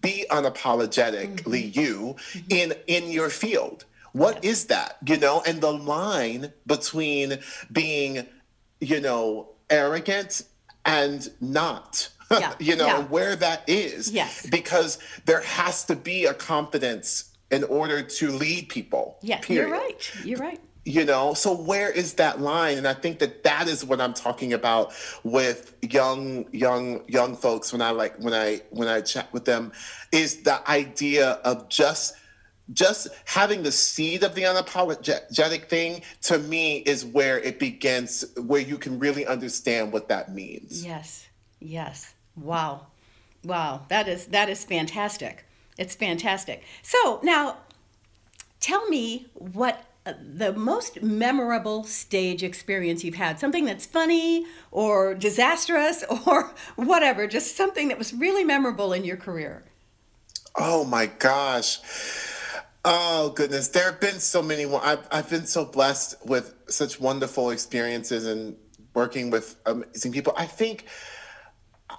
be 0.00 0.24
unapologetically 0.30 1.70
mm-hmm. 1.70 1.80
you 1.80 2.16
mm-hmm. 2.16 2.46
in 2.50 2.72
in 2.86 3.10
your 3.10 3.28
field 3.28 3.84
what 4.12 4.44
is 4.44 4.66
that? 4.66 4.98
You 5.06 5.16
know, 5.16 5.42
and 5.46 5.60
the 5.60 5.72
line 5.72 6.52
between 6.66 7.38
being, 7.72 8.26
you 8.80 9.00
know, 9.00 9.48
arrogant 9.70 10.42
and 10.84 11.28
not. 11.40 12.08
Yeah. 12.32 12.54
you 12.58 12.76
know, 12.76 12.86
yeah. 12.86 13.02
where 13.02 13.36
that 13.36 13.62
is. 13.68 14.10
Yes. 14.10 14.46
Because 14.46 14.98
there 15.26 15.42
has 15.42 15.84
to 15.84 15.94
be 15.94 16.24
a 16.24 16.32
confidence 16.32 17.36
in 17.50 17.62
order 17.64 18.00
to 18.00 18.30
lead 18.30 18.70
people. 18.70 19.18
Yeah, 19.20 19.38
period. 19.40 19.68
you're 19.68 19.78
right. 19.78 20.12
You're 20.24 20.38
right 20.38 20.60
you 20.84 21.04
know? 21.04 21.34
So 21.34 21.54
where 21.54 21.90
is 21.90 22.14
that 22.14 22.40
line? 22.40 22.78
And 22.78 22.88
i 22.88 22.94
think 22.94 23.18
that 23.18 23.42
that 23.44 23.68
is 23.68 23.84
what 23.84 24.00
i'm 24.00 24.14
talking 24.14 24.52
about 24.52 24.92
with 25.22 25.74
young 25.82 26.46
young 26.52 27.02
young 27.08 27.36
folks 27.36 27.72
when 27.72 27.82
i 27.82 27.90
like 27.90 28.16
when 28.18 28.34
i 28.34 28.60
when 28.70 28.88
i 28.88 29.00
chat 29.00 29.32
with 29.32 29.44
them 29.44 29.72
is 30.10 30.42
the 30.42 30.68
idea 30.70 31.32
of 31.44 31.68
just 31.68 32.14
just 32.72 33.08
having 33.24 33.62
the 33.62 33.72
seed 33.72 34.22
of 34.22 34.34
the 34.34 34.42
unapologetic 34.42 35.68
thing 35.68 36.02
to 36.22 36.38
me 36.38 36.78
is 36.78 37.04
where 37.04 37.38
it 37.40 37.58
begins 37.58 38.24
where 38.36 38.60
you 38.60 38.78
can 38.78 38.98
really 38.98 39.26
understand 39.26 39.92
what 39.92 40.08
that 40.08 40.32
means. 40.32 40.84
Yes. 40.84 41.26
Yes. 41.60 42.14
Wow. 42.36 42.86
Wow. 43.44 43.82
That 43.88 44.08
is 44.08 44.26
that 44.26 44.48
is 44.48 44.64
fantastic. 44.64 45.44
It's 45.76 45.94
fantastic. 45.94 46.62
So 46.82 47.20
now 47.22 47.58
tell 48.60 48.88
me 48.88 49.26
what 49.34 49.84
the 50.04 50.52
most 50.52 51.00
memorable 51.02 51.84
stage 51.84 52.42
experience 52.42 53.04
you've 53.04 53.14
had 53.14 53.38
something 53.38 53.64
that's 53.64 53.86
funny 53.86 54.44
or 54.70 55.14
disastrous 55.14 56.04
or 56.26 56.54
whatever 56.76 57.26
just 57.26 57.56
something 57.56 57.88
that 57.88 57.98
was 57.98 58.12
really 58.12 58.44
memorable 58.44 58.92
in 58.92 59.04
your 59.04 59.16
career 59.16 59.62
oh 60.56 60.84
my 60.84 61.06
gosh 61.06 61.78
Oh 62.84 63.30
goodness, 63.30 63.68
there 63.68 63.84
have 63.84 64.00
been 64.00 64.18
so 64.18 64.42
many. 64.42 64.64
I've 64.64 65.06
I've 65.12 65.30
been 65.30 65.46
so 65.46 65.64
blessed 65.64 66.16
with 66.26 66.54
such 66.66 67.00
wonderful 67.00 67.50
experiences 67.50 68.26
and 68.26 68.56
working 68.92 69.30
with 69.30 69.56
amazing 69.66 70.10
people. 70.12 70.32
I 70.36 70.46
think 70.46 70.86
uh, 71.88 71.96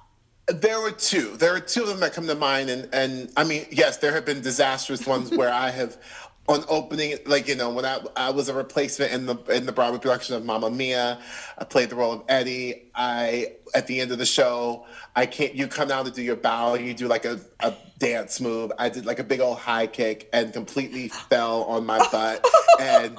there 0.47 0.81
were 0.81 0.91
two. 0.91 1.37
There 1.37 1.55
are 1.55 1.61
two 1.61 1.83
of 1.83 1.87
them 1.87 2.01
that 2.01 2.13
come 2.13 2.27
to 2.27 2.35
mind, 2.35 2.69
and 2.69 2.89
and 2.91 3.31
I 3.37 3.45
mean, 3.45 3.65
yes, 3.71 3.97
there 3.97 4.11
have 4.13 4.25
been 4.25 4.41
disastrous 4.41 5.07
ones 5.07 5.31
where 5.37 5.53
I 5.53 5.69
have 5.69 5.97
on 6.47 6.63
opening, 6.67 7.17
like 7.25 7.47
you 7.47 7.55
know, 7.55 7.69
when 7.69 7.85
I 7.85 7.99
I 8.15 8.29
was 8.31 8.49
a 8.49 8.53
replacement 8.53 9.13
in 9.13 9.25
the 9.25 9.37
in 9.45 9.65
the 9.65 9.71
Broadway 9.71 9.99
production 9.99 10.35
of 10.35 10.43
Mamma 10.43 10.69
Mia, 10.69 11.19
I 11.57 11.63
played 11.63 11.89
the 11.89 11.95
role 11.95 12.11
of 12.11 12.23
Eddie. 12.27 12.89
I 12.93 13.53
at 13.73 13.87
the 13.87 14.01
end 14.01 14.11
of 14.11 14.17
the 14.17 14.25
show, 14.25 14.85
I 15.15 15.25
can't. 15.25 15.55
You 15.55 15.67
come 15.67 15.87
down 15.87 16.03
to 16.05 16.11
do 16.11 16.21
your 16.21 16.35
bow. 16.35 16.73
You 16.73 16.93
do 16.93 17.07
like 17.07 17.23
a, 17.23 17.39
a 17.61 17.73
dance 17.97 18.41
move. 18.41 18.73
I 18.77 18.89
did 18.89 19.05
like 19.05 19.19
a 19.19 19.23
big 19.23 19.39
old 19.39 19.57
high 19.57 19.87
kick 19.87 20.29
and 20.33 20.51
completely 20.51 21.07
fell 21.07 21.63
on 21.63 21.85
my 21.85 21.99
butt 22.11 22.45
and 22.79 23.17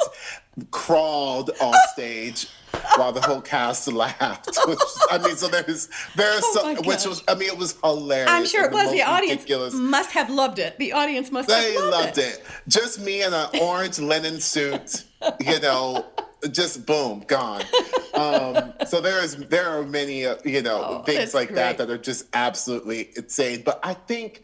crawled 0.71 1.51
off 1.61 1.77
stage 1.95 2.49
while 2.97 3.13
the 3.13 3.21
whole 3.21 3.41
cast 3.41 3.91
laughed. 3.93 4.49
Which, 4.67 4.79
I 5.11 5.19
mean, 5.19 5.37
so 5.37 5.49
there's 5.49 5.89
there's 6.17 6.43
oh 6.45 6.75
some, 6.75 6.87
which 6.87 7.05
was 7.07 7.23
I 7.29 7.35
mean 7.35 7.49
it 7.49 7.59
was 7.59 7.77
hilarious. 7.83 8.31
I'm 8.31 8.47
sure 8.47 8.65
it 8.65 8.73
was. 8.73 8.91
The, 8.91 9.03
audience 9.03 9.43
ridiculous. 9.43 9.75
must 9.75 10.11
have 10.13 10.31
loved 10.31 10.59
it. 10.59 10.79
The 10.79 10.93
audience 10.93 11.31
must 11.31 11.49
they 11.49 11.75
have 11.75 11.85
loved 11.91 12.19
it. 12.19 12.23
They 12.23 12.31
loved 12.33 12.39
it. 12.41 12.45
Just 12.69 13.01
me 13.01 13.23
in 13.23 13.33
an 13.33 13.49
orange 13.61 13.99
linen 13.99 14.41
suit, 14.41 15.05
you 15.41 15.61
know, 15.61 16.07
just 16.51 16.87
boom, 16.87 17.25
gone. 17.27 17.63
um, 18.15 18.73
so 18.87 19.01
there 19.01 19.23
is 19.23 19.37
there 19.49 19.69
are 19.69 19.83
many 19.83 20.27
uh, 20.27 20.37
you 20.45 20.63
know 20.63 20.83
Oh, 20.85 21.03
things 21.03 21.35
like 21.35 21.55
that 21.55 21.79
that 21.79 21.91
are 21.91 21.99
just 21.99 22.27
absolutely 22.35 23.11
insane. 23.17 23.63
But 23.65 23.81
I 23.83 23.95
think 23.95 24.43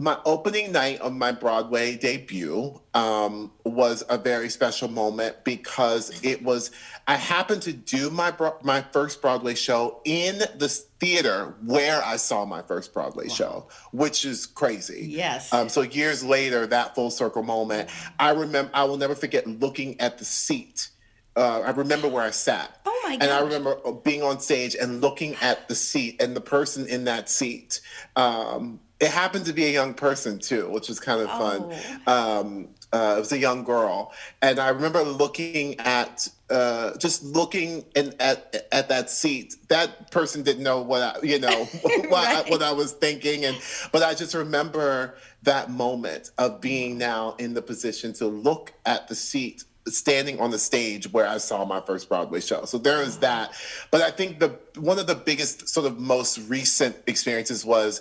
my 0.00 0.16
opening 0.24 0.72
night 0.72 0.98
of 1.02 1.12
my 1.12 1.30
Broadway 1.30 1.94
debut 1.94 2.80
um, 2.94 3.52
was 3.64 4.02
a 4.08 4.16
very 4.16 4.48
special 4.48 4.88
moment 4.88 5.36
because 5.44 6.24
it 6.24 6.42
was 6.42 6.70
I 7.06 7.16
happened 7.16 7.60
to 7.62 7.74
do 7.74 8.08
my 8.08 8.32
my 8.62 8.80
first 8.80 9.20
Broadway 9.20 9.54
show 9.54 10.00
in 10.06 10.38
the 10.56 10.68
theater 11.00 11.54
where 11.66 12.02
I 12.02 12.16
saw 12.16 12.46
my 12.46 12.62
first 12.62 12.94
Broadway 12.94 13.28
show, 13.28 13.68
which 13.92 14.24
is 14.24 14.46
crazy. 14.46 15.06
Yes. 15.06 15.52
Um, 15.52 15.68
so 15.68 15.82
years 15.82 16.24
later, 16.24 16.66
that 16.66 16.94
full 16.94 17.10
circle 17.10 17.42
moment, 17.42 17.90
I 18.18 18.30
remember. 18.30 18.70
I 18.72 18.84
will 18.84 18.96
never 18.96 19.14
forget 19.14 19.46
looking 19.46 20.00
at 20.00 20.16
the 20.16 20.24
seat. 20.24 20.88
Uh, 21.36 21.60
I 21.60 21.70
remember 21.72 22.08
where 22.08 22.24
I 22.24 22.30
sat. 22.30 22.80
Oh 22.86 23.00
my 23.04 23.16
god! 23.16 23.22
And 23.22 23.30
I 23.30 23.40
remember 23.40 23.76
being 24.02 24.22
on 24.22 24.40
stage 24.40 24.74
and 24.74 25.02
looking 25.02 25.36
at 25.42 25.68
the 25.68 25.74
seat 25.74 26.22
and 26.22 26.34
the 26.34 26.40
person 26.40 26.86
in 26.86 27.04
that 27.04 27.28
seat. 27.28 27.82
Um, 28.16 28.80
it 29.00 29.10
happened 29.10 29.46
to 29.46 29.52
be 29.52 29.64
a 29.64 29.70
young 29.70 29.94
person 29.94 30.38
too, 30.38 30.68
which 30.68 30.88
was 30.88 31.00
kind 31.00 31.20
of 31.22 31.30
fun. 31.30 31.72
Um, 32.06 32.68
uh, 32.92 33.14
it 33.16 33.20
was 33.20 33.32
a 33.32 33.38
young 33.38 33.64
girl, 33.64 34.12
and 34.42 34.58
I 34.58 34.68
remember 34.68 35.02
looking 35.02 35.78
at 35.80 36.28
uh, 36.50 36.96
just 36.98 37.24
looking 37.24 37.84
in, 37.94 38.14
at 38.20 38.66
at 38.72 38.88
that 38.88 39.08
seat. 39.10 39.54
That 39.68 40.10
person 40.10 40.42
didn't 40.42 40.64
know 40.64 40.82
what 40.82 41.02
I, 41.02 41.22
you 41.22 41.38
know 41.38 41.64
what, 41.82 42.10
Right. 42.10 42.46
I, 42.46 42.50
what 42.50 42.62
I 42.62 42.72
was 42.72 42.92
thinking, 42.92 43.44
and 43.44 43.56
but 43.92 44.02
I 44.02 44.14
just 44.14 44.34
remember 44.34 45.14
that 45.42 45.70
moment 45.70 46.30
of 46.36 46.60
being 46.60 46.98
now 46.98 47.34
in 47.38 47.54
the 47.54 47.62
position 47.62 48.12
to 48.14 48.26
look 48.26 48.72
at 48.84 49.08
the 49.08 49.14
seat 49.14 49.64
standing 49.88 50.40
on 50.40 50.50
the 50.50 50.58
stage 50.58 51.10
where 51.12 51.26
I 51.26 51.38
saw 51.38 51.64
my 51.64 51.80
first 51.80 52.08
Broadway 52.08 52.40
show. 52.40 52.64
So 52.64 52.78
there 52.78 53.02
is 53.02 53.18
that. 53.18 53.52
But 53.90 54.02
I 54.02 54.10
think 54.10 54.38
the 54.38 54.58
one 54.76 54.98
of 54.98 55.06
the 55.06 55.14
biggest 55.14 55.68
sort 55.68 55.86
of 55.86 55.98
most 55.98 56.38
recent 56.48 56.96
experiences 57.06 57.64
was 57.64 58.00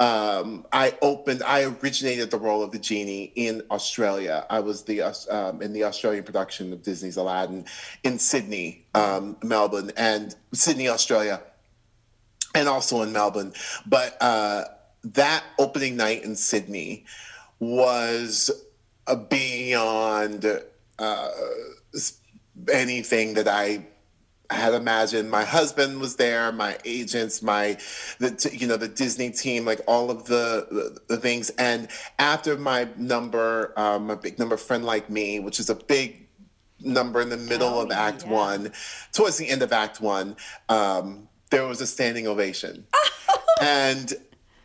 um, 0.00 0.66
I 0.72 0.96
opened, 1.02 1.42
I 1.42 1.64
originated 1.64 2.30
the 2.30 2.38
role 2.38 2.62
of 2.62 2.72
the 2.72 2.78
genie 2.78 3.32
in 3.36 3.62
Australia. 3.70 4.46
I 4.50 4.60
was 4.60 4.82
the 4.82 5.02
um, 5.30 5.62
in 5.62 5.72
the 5.72 5.84
Australian 5.84 6.24
production 6.24 6.72
of 6.72 6.82
Disney's 6.82 7.16
Aladdin 7.16 7.64
in 8.02 8.18
Sydney, 8.18 8.86
um, 8.94 9.36
Melbourne, 9.42 9.92
and 9.96 10.34
Sydney, 10.52 10.88
Australia 10.88 11.40
and 12.54 12.68
also 12.68 13.02
in 13.02 13.12
Melbourne. 13.12 13.52
But 13.86 14.20
uh, 14.20 14.64
that 15.04 15.44
opening 15.58 15.96
night 15.96 16.24
in 16.24 16.36
Sydney 16.36 17.04
was 17.58 18.50
uh, 19.06 19.14
beyond 19.14 20.44
uh, 21.00 21.30
anything 22.72 23.34
that 23.34 23.48
I 23.48 23.86
had 24.50 24.74
imagined. 24.74 25.30
My 25.30 25.44
husband 25.44 26.00
was 26.00 26.16
there, 26.16 26.50
my 26.52 26.76
agents, 26.84 27.42
my 27.42 27.78
the 28.18 28.50
you 28.52 28.66
know 28.66 28.76
the 28.76 28.88
Disney 28.88 29.30
team, 29.30 29.64
like 29.64 29.80
all 29.86 30.10
of 30.10 30.26
the 30.26 30.66
the, 30.70 31.14
the 31.14 31.16
things. 31.16 31.50
And 31.50 31.88
after 32.18 32.56
my 32.56 32.88
number, 32.96 33.72
um, 33.76 34.08
my 34.08 34.16
big 34.16 34.38
number, 34.38 34.56
friend 34.56 34.84
like 34.84 35.08
me, 35.08 35.40
which 35.40 35.60
is 35.60 35.70
a 35.70 35.74
big 35.74 36.26
number 36.80 37.20
in 37.20 37.28
the 37.28 37.36
middle 37.36 37.68
Oh, 37.68 37.82
of 37.82 37.90
Act 37.92 38.24
yeah. 38.24 38.32
One, 38.32 38.72
towards 39.12 39.36
the 39.36 39.48
end 39.48 39.62
of 39.62 39.72
Act 39.72 40.00
One, 40.00 40.36
um, 40.68 41.28
there 41.50 41.66
was 41.66 41.80
a 41.80 41.86
standing 41.86 42.26
ovation, 42.26 42.86
and 43.62 44.12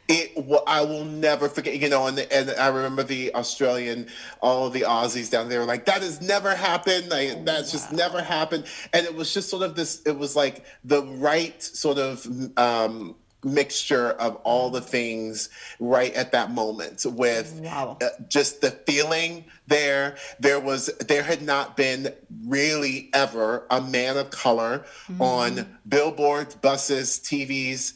it 0.08 0.38
wa- 0.38 0.63
I 0.68 0.82
will 0.82 1.06
never 1.06 1.50
forget. 1.50 1.80
You 1.80 1.89
know, 1.89 2.08
and 2.08 2.20
and 2.20 2.52
I 2.52 2.68
remember 2.68 3.04
the 3.04 3.34
Australian, 3.36 4.08
all 4.41 4.70
the 4.70 4.82
Aussies 4.82 5.30
down 5.32 5.50
there 5.50 5.60
were 5.60 5.65
like, 5.65 5.86
"That 5.86 6.02
has 6.02 6.22
never 6.22 6.56
happened. 6.56 7.10
Like, 7.10 7.46
that's 7.46 7.72
just 7.72 7.91
never 7.91 8.22
happened." 8.22 8.65
And 8.94 9.06
it 9.06 9.15
was 9.15 9.34
just 9.34 9.50
sort 9.50 9.63
of 9.63 9.76
this. 9.76 10.02
It 10.06 10.18
was 10.18 10.36
like 10.36 10.65
the 10.84 11.04
right 11.04 11.62
sort 11.62 11.98
of. 11.98 12.28
Um, 12.58 13.15
mixture 13.44 14.10
of 14.13 14.38
all 14.38 14.72
the 14.72 14.82
things 14.82 15.50
right 15.80 16.15
at 16.15 16.32
that 16.32 16.50
moment 16.50 17.06
with 17.06 17.54
Wow. 17.63 17.96
uh, 18.02 18.08
just 18.28 18.62
the 18.62 18.72
feeling 18.72 19.46
there 19.68 20.15
there 20.39 20.60
was 20.60 20.88
there 21.08 21.22
had 21.22 21.44
not 21.44 21.78
been 21.78 22.12
really 22.48 23.12
ever 23.13 23.68
a 23.70 23.82
man 23.82 24.18
of 24.18 24.32
color 24.32 24.84
on 25.20 25.78
billboards 25.88 26.56
buses 26.56 27.20
tvs 27.20 27.94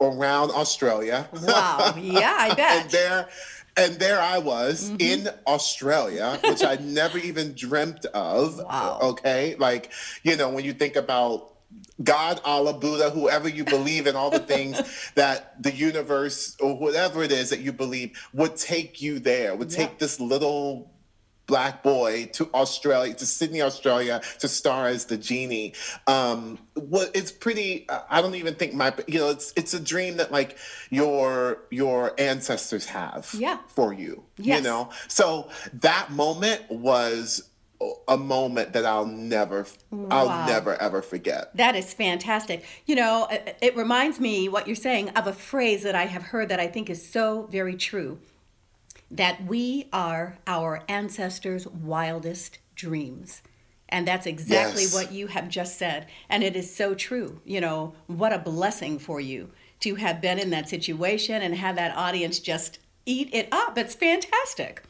around 0.00 0.50
australia 0.50 1.28
Wow. 1.42 1.94
Yeah, 1.98 2.34
I 2.38 2.54
bet. 2.54 2.82
and 2.82 2.90
there 2.90 3.28
and 3.76 3.94
there 3.98 4.20
i 4.20 4.38
was 4.38 4.90
Mm-hmm. 4.90 4.96
in 5.00 5.28
australia 5.46 6.38
which 6.44 6.62
i 6.64 6.76
never 6.76 7.18
even 7.18 7.54
dreamt 7.54 8.04
of 8.06 8.58
Wow. 8.58 8.98
okay 9.02 9.56
like 9.58 9.90
you 10.22 10.36
know 10.36 10.50
when 10.50 10.64
you 10.64 10.72
think 10.72 10.96
about 10.96 11.48
God, 12.04 12.38
Allah, 12.44 12.74
Buddha, 12.74 13.08
whoever 13.08 13.48
you 13.48 13.64
believe 13.64 14.06
in, 14.06 14.14
all 14.14 14.28
the 14.28 14.40
things 14.40 14.78
that 15.14 15.62
the 15.62 15.72
universe 15.72 16.54
or 16.60 16.76
whatever 16.76 17.22
it 17.22 17.32
is 17.32 17.48
that 17.48 17.60
you 17.60 17.72
believe 17.72 18.10
would 18.34 18.56
take 18.56 19.00
you 19.00 19.18
there, 19.18 19.54
would 19.56 19.70
Yeah. 19.70 19.78
take 19.86 19.98
this 19.98 20.20
little 20.20 20.91
black 21.52 21.82
boy 21.82 22.30
to 22.32 22.48
Australia, 22.54 23.12
to 23.12 23.26
Sydney, 23.26 23.60
Australia, 23.60 24.22
to 24.38 24.48
star 24.48 24.86
as 24.86 25.04
the 25.04 25.18
genie. 25.18 25.74
Um, 26.06 26.58
well, 26.74 27.08
it's 27.12 27.30
pretty. 27.30 27.86
I 28.08 28.22
don't 28.22 28.36
even 28.36 28.54
think 28.54 28.72
my, 28.72 28.94
you 29.06 29.18
know, 29.18 29.28
it's 29.28 29.52
it's 29.54 29.74
a 29.74 29.80
dream 29.80 30.16
that 30.16 30.32
like 30.32 30.56
your 30.88 31.58
your 31.70 32.18
ancestors 32.18 32.86
have 32.86 33.28
Yeah. 33.34 33.58
for 33.68 33.92
you. 33.92 34.24
Yes. 34.38 34.56
You 34.62 34.64
know, 34.64 34.88
so 35.08 35.50
that 35.88 36.10
moment 36.10 36.62
was 36.70 37.50
a 38.08 38.16
moment 38.16 38.72
that 38.72 38.86
I'll 38.86 39.04
never, 39.04 39.66
Wow. 39.90 40.06
I'll 40.10 40.46
never 40.46 40.80
ever 40.80 41.02
forget. 41.02 41.54
That 41.56 41.74
is 41.76 41.92
fantastic. 41.92 42.64
You 42.86 42.94
know, 42.94 43.28
it 43.60 43.76
reminds 43.76 44.18
me 44.20 44.48
what 44.48 44.66
you're 44.66 44.76
saying 44.76 45.10
of 45.10 45.26
a 45.26 45.32
phrase 45.34 45.82
that 45.82 45.94
I 45.96 46.06
have 46.06 46.22
heard 46.22 46.48
that 46.48 46.60
I 46.60 46.68
think 46.68 46.88
is 46.88 47.06
so 47.06 47.48
very 47.50 47.74
true 47.76 48.20
that 49.12 49.44
we 49.44 49.88
are 49.92 50.38
our 50.46 50.82
ancestors' 50.88 51.66
wildest 51.66 52.58
dreams. 52.74 53.42
And 53.88 54.08
that's 54.08 54.26
exactly 54.26 54.84
Yes. 54.84 54.94
what 54.94 55.12
you 55.12 55.26
have 55.26 55.48
just 55.50 55.78
said. 55.78 56.06
And 56.30 56.42
it 56.42 56.56
is 56.56 56.74
so 56.74 56.94
true. 56.94 57.40
You 57.44 57.60
know, 57.60 57.92
what 58.06 58.32
a 58.32 58.38
blessing 58.38 58.98
for 58.98 59.20
you 59.20 59.50
to 59.80 59.96
have 59.96 60.20
been 60.22 60.38
in 60.38 60.48
that 60.50 60.68
situation 60.68 61.42
and 61.42 61.54
have 61.54 61.76
that 61.76 61.94
audience 61.96 62.38
just 62.38 62.78
eat 63.04 63.28
it 63.32 63.48
up. 63.52 63.76
It's 63.76 63.94
fantastic. 63.94 64.82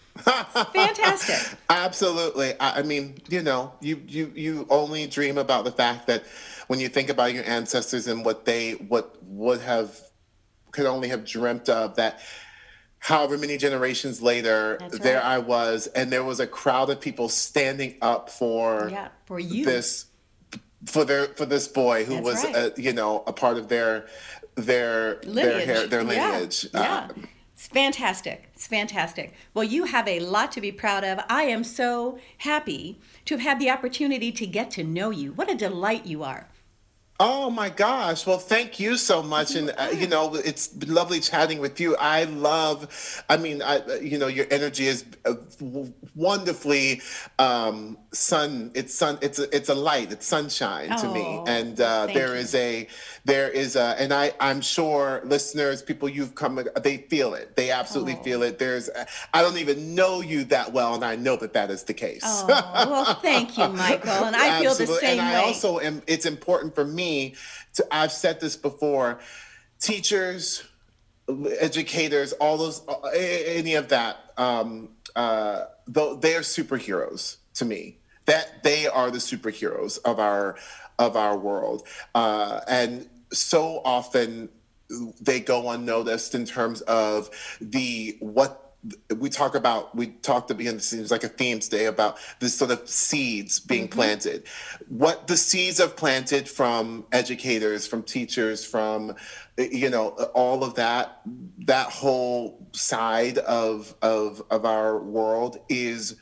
fantastic. 0.72 1.58
Absolutely. 1.70 2.54
I, 2.60 2.78
I 2.78 2.82
mean, 2.82 3.16
you 3.28 3.42
know, 3.42 3.72
you 3.80 4.02
you 4.06 4.30
you 4.34 4.66
only 4.70 5.06
dream 5.06 5.38
about 5.38 5.64
the 5.64 5.72
fact 5.72 6.06
that 6.06 6.24
when 6.68 6.78
you 6.78 6.88
think 6.88 7.08
about 7.08 7.32
your 7.32 7.44
ancestors 7.44 8.06
and 8.06 8.24
what 8.24 8.44
they 8.44 8.72
what 8.72 9.16
would 9.24 9.60
have 9.62 9.98
could 10.70 10.86
only 10.86 11.08
have 11.08 11.24
dreamt 11.24 11.68
of 11.68 11.96
that 11.96 12.20
however 13.02 13.36
many 13.36 13.56
generations 13.56 14.22
later 14.22 14.76
That's 14.78 15.00
there. 15.00 15.22
I 15.22 15.38
was 15.38 15.88
and 15.88 16.10
there 16.12 16.22
was 16.22 16.38
a 16.38 16.46
crowd 16.46 16.88
of 16.88 17.00
people 17.00 17.28
standing 17.28 17.96
up 18.00 18.30
for 18.30 18.88
Yeah, 18.90 19.08
for 19.26 19.40
you. 19.40 19.64
this 19.64 20.06
for 20.86 21.04
their 21.04 21.26
for 21.34 21.44
this 21.44 21.66
boy 21.66 22.04
who 22.04 22.14
That's 22.14 22.24
was 22.24 22.44
right. 22.44 22.56
uh, 22.56 22.70
you 22.76 22.92
know 22.92 23.24
a 23.26 23.32
part 23.32 23.58
of 23.58 23.68
their 23.68 24.06
their 24.54 25.20
lineage. 25.24 25.66
their 25.66 25.86
their 25.88 26.04
lineage. 26.04 26.66
Yeah. 26.72 27.08
Um, 27.10 27.28
It's 27.54 27.66
fantastic. 27.66 28.48
It's 28.54 28.66
fantastic. 28.66 29.34
Well, 29.54 29.64
you 29.64 29.84
have 29.84 30.06
a 30.08 30.18
lot 30.20 30.50
to 30.52 30.60
be 30.60 30.72
proud 30.72 31.04
of. 31.04 31.18
I 31.28 31.44
am 31.44 31.62
so 31.64 32.18
happy 32.38 32.98
to 33.26 33.34
have 33.36 33.42
had 33.42 33.58
the 33.60 33.70
opportunity 33.70 34.30
to 34.32 34.46
get 34.46 34.70
to 34.72 34.82
know 34.84 35.10
you. 35.10 35.32
What 35.32 35.50
a 35.50 35.54
delight 35.54 36.04
you 36.06 36.22
are. 36.24 36.48
Oh 37.24 37.50
my 37.50 37.70
gosh. 37.70 38.26
Well, 38.26 38.38
thank 38.38 38.80
you 38.80 38.96
so 38.96 39.22
much. 39.22 39.54
And, 39.54 39.70
uh, 39.78 39.90
you 39.94 40.08
know, 40.08 40.34
it's 40.34 40.66
been 40.66 40.92
lovely 40.92 41.20
chatting 41.20 41.60
with 41.60 41.78
you. 41.78 41.94
I 41.96 42.24
love, 42.24 43.22
I 43.28 43.36
mean, 43.36 43.62
I, 43.62 43.76
uh, 43.78 43.94
you 44.02 44.18
know, 44.18 44.26
your 44.26 44.46
energy 44.50 44.86
is 44.88 45.04
uh, 45.24 45.34
wonderfully 46.16 47.00
um, 47.38 47.96
sun. 48.12 48.72
It's 48.74 48.92
sun. 48.92 49.18
It's 49.22 49.38
a, 49.38 49.54
it's 49.54 49.68
a 49.68 49.74
light. 49.74 50.10
It's 50.10 50.26
sunshine 50.26 50.88
to 50.98 51.08
me. 51.12 51.20
Oh, 51.24 51.44
And 51.46 51.80
uh, 51.80 52.06
there 52.06 52.34
is 52.34 52.56
a, 52.56 52.88
there 53.24 53.48
is 53.48 53.76
a, 53.76 53.94
and 54.00 54.12
I, 54.12 54.32
I'm 54.40 54.60
sure 54.60 55.22
listeners, 55.24 55.80
people 55.80 56.08
you've 56.08 56.34
come, 56.34 56.60
they 56.82 56.96
feel 56.98 57.34
it. 57.34 57.54
They 57.54 57.70
absolutely 57.70 58.16
Oh. 58.18 58.22
feel 58.24 58.42
it. 58.42 58.58
There's, 58.58 58.90
I 59.32 59.42
don't 59.42 59.58
even 59.58 59.94
know 59.94 60.22
you 60.22 60.42
that 60.46 60.72
well. 60.72 60.96
And 60.96 61.04
I 61.04 61.14
know 61.14 61.36
that 61.36 61.52
that 61.52 61.70
is 61.70 61.84
the 61.84 61.94
case. 61.94 62.22
Oh, 62.24 62.46
well, 62.48 63.14
thank 63.22 63.56
you, 63.56 63.68
Michael. 63.84 64.10
And 64.24 64.34
I 64.34 64.60
feel 64.60 64.74
the 64.74 64.86
same 64.88 65.20
and 65.20 65.28
I 65.28 65.40
way. 65.42 65.46
also 65.46 65.78
am. 65.78 66.02
It's 66.08 66.26
important 66.26 66.74
for 66.74 66.84
me 66.84 67.11
to. 67.74 67.86
I've 67.90 68.12
said 68.12 68.40
this 68.40 68.56
before. 68.56 69.20
Teachers, 69.80 70.62
educators, 71.58 72.32
all 72.34 72.56
those, 72.56 72.82
any 73.14 73.74
of 73.74 73.88
that, 73.88 74.32
um, 74.36 74.90
uh, 75.16 75.64
they 75.86 76.34
are 76.34 76.42
superheroes 76.42 77.36
to 77.54 77.64
me. 77.64 77.98
That 78.26 78.62
they 78.62 78.86
are 78.86 79.10
the 79.10 79.18
superheroes 79.18 79.98
of 80.04 80.20
our 80.20 80.56
of 80.98 81.16
our 81.16 81.36
world, 81.36 81.88
uh, 82.14 82.60
and 82.68 83.08
so 83.32 83.82
often 83.84 84.48
they 85.20 85.40
go 85.40 85.70
unnoticed 85.70 86.34
in 86.34 86.44
terms 86.44 86.82
of 86.82 87.30
the 87.60 88.16
what 88.20 88.71
we 89.16 89.28
talk 89.28 89.54
about 89.54 89.94
we 89.94 90.08
talked 90.08 90.44
at 90.44 90.48
the 90.48 90.54
beginning 90.54 90.80
seems 90.80 91.10
like 91.10 91.22
a 91.22 91.28
themes 91.28 91.68
day 91.68 91.86
about 91.86 92.18
this 92.40 92.56
sort 92.56 92.70
of 92.70 92.88
seeds 92.88 93.60
being 93.60 93.84
mm-hmm. 93.84 93.92
planted 93.92 94.44
what 94.88 95.28
the 95.28 95.36
seeds 95.36 95.78
have 95.78 95.96
planted 95.96 96.48
from 96.48 97.04
educators 97.12 97.86
from 97.86 98.02
teachers 98.02 98.64
from 98.64 99.14
you 99.56 99.88
know 99.88 100.08
all 100.34 100.64
of 100.64 100.74
that 100.74 101.20
that 101.58 101.88
whole 101.88 102.66
side 102.72 103.38
of 103.38 103.94
of 104.02 104.42
of 104.50 104.64
our 104.64 104.98
world 104.98 105.58
is 105.68 106.16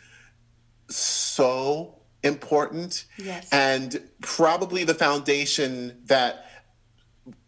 so 0.88 1.96
important 2.22 3.06
yes. 3.16 3.48
and 3.52 4.02
probably 4.20 4.84
the 4.84 4.94
foundation 4.94 5.98
that 6.04 6.44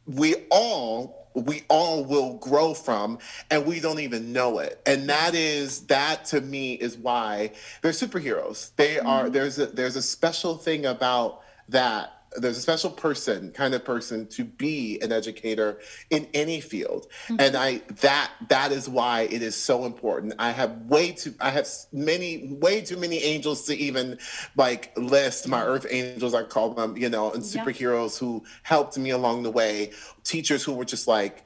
we 0.06 0.34
all 0.50 1.21
we 1.34 1.64
all 1.68 2.04
will 2.04 2.34
grow 2.34 2.74
from 2.74 3.18
and 3.50 3.66
we 3.66 3.80
don't 3.80 4.00
even 4.00 4.32
know 4.32 4.58
it. 4.58 4.80
And 4.86 5.08
that 5.08 5.34
is 5.34 5.86
that 5.86 6.24
to 6.26 6.40
me 6.40 6.74
is 6.74 6.96
why 6.96 7.52
they're 7.80 7.92
superheroes. 7.92 8.74
They 8.76 8.96
mm-hmm. 8.96 9.06
are 9.06 9.30
there's 9.30 9.58
a 9.58 9.66
there's 9.66 9.96
a 9.96 10.02
special 10.02 10.56
thing 10.56 10.86
about 10.86 11.40
that 11.68 12.21
there's 12.36 12.56
a 12.56 12.60
special 12.60 12.90
person 12.90 13.50
kind 13.52 13.74
of 13.74 13.84
person 13.84 14.26
to 14.26 14.44
be 14.44 14.98
an 15.02 15.12
educator 15.12 15.80
in 16.10 16.26
any 16.34 16.60
field 16.60 17.06
mm-hmm. 17.26 17.36
and 17.38 17.56
i 17.56 17.78
that 18.00 18.30
that 18.48 18.72
is 18.72 18.88
why 18.88 19.22
it 19.22 19.42
is 19.42 19.56
so 19.56 19.84
important 19.84 20.34
i 20.38 20.50
have 20.50 20.76
way 20.86 21.12
too 21.12 21.34
i 21.40 21.50
have 21.50 21.68
many 21.92 22.56
way 22.60 22.80
too 22.80 22.96
many 22.96 23.18
angels 23.18 23.64
to 23.64 23.76
even 23.76 24.18
like 24.56 24.92
list 24.96 25.48
my 25.48 25.62
earth 25.62 25.86
angels 25.90 26.34
i 26.34 26.42
call 26.42 26.74
them 26.74 26.96
you 26.96 27.08
know 27.08 27.32
and 27.32 27.42
superheroes 27.42 28.20
yeah. 28.20 28.26
who 28.26 28.44
helped 28.62 28.96
me 28.98 29.10
along 29.10 29.42
the 29.42 29.50
way 29.50 29.90
teachers 30.24 30.62
who 30.62 30.72
were 30.72 30.84
just 30.84 31.08
like 31.08 31.44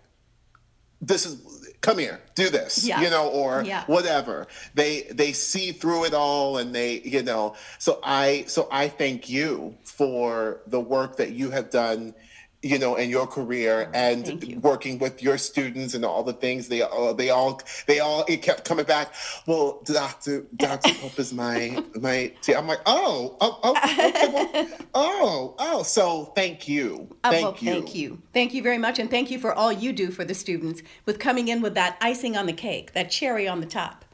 this 1.01 1.27
is 1.27 1.56
come 1.87 1.99
here 1.99 2.21
do 2.35 2.51
this 2.51 2.85
yeah. 2.85 3.01
you 3.01 3.09
know 3.09 3.29
or 3.29 3.63
yeah. 3.65 3.85
whatever 3.87 4.49
they 4.75 5.03
they 5.13 5.33
see 5.33 5.71
through 5.71 6.05
it 6.05 6.13
all 6.13 6.59
and 6.59 6.75
they 6.75 7.01
you 7.03 7.23
know 7.23 7.55
so 7.79 8.01
i 8.03 8.45
so 8.49 8.67
i 8.73 8.89
thank 8.89 9.29
you 9.31 9.73
for 9.85 10.63
the 10.67 10.81
work 10.81 11.17
that 11.17 11.31
you 11.31 11.49
have 11.49 11.71
done 11.71 12.13
you 12.63 12.79
know, 12.79 12.97
in 12.97 13.11
your 13.11 13.27
career 13.27 13.89
oh, 13.89 13.97
and 13.97 14.63
working 14.63 14.99
with 14.99 15.23
your 15.23 15.39
students 15.39 15.95
and 15.95 16.05
all 16.05 16.23
the 16.23 16.33
things 16.33 16.69
they 16.69 16.83
all 16.83 17.15
they 17.15 17.31
all 17.31 17.61
they 17.87 18.01
all 18.01 18.25
it 18.29 18.43
kept 18.43 18.65
coming 18.65 18.85
back. 18.85 19.13
Well, 19.47 19.83
Doctor 19.85 20.47
Doctor 20.57 20.93
Pope 20.95 21.19
is 21.19 21.33
my 21.33 21.83
my. 21.95 22.33
tea. 22.41 22.55
I'm 22.55 22.67
like, 22.67 22.81
oh, 22.87 23.37
oh, 23.41 23.61
oh, 23.63 23.77
okay, 23.77 24.29
well, 24.33 24.69
oh, 24.95 25.55
oh. 25.59 25.83
So 25.83 26.27
thank 26.35 26.67
you, 26.67 27.09
oh, 27.25 27.31
thank 27.31 27.45
well, 27.45 27.57
you, 27.61 27.71
thank 27.71 27.95
you, 27.95 28.23
thank 28.33 28.55
you 28.55 28.63
very 28.63 28.79
much, 28.79 28.99
and 28.99 29.11
thank 29.11 29.31
you 29.31 29.39
for 29.39 29.53
all 29.53 29.71
you 29.71 29.93
do 29.93 30.11
for 30.11 30.25
the 30.25 30.35
students 30.35 30.83
with 31.05 31.19
coming 31.19 31.49
in 31.49 31.61
with 31.61 31.75
that 31.75 31.97
icing 32.01 32.37
on 32.37 32.47
the 32.47 32.53
cake, 32.53 32.93
that 32.95 33.11
cherry 33.11 33.47
on 33.47 33.61
the 33.61 33.67
top. 33.67 34.06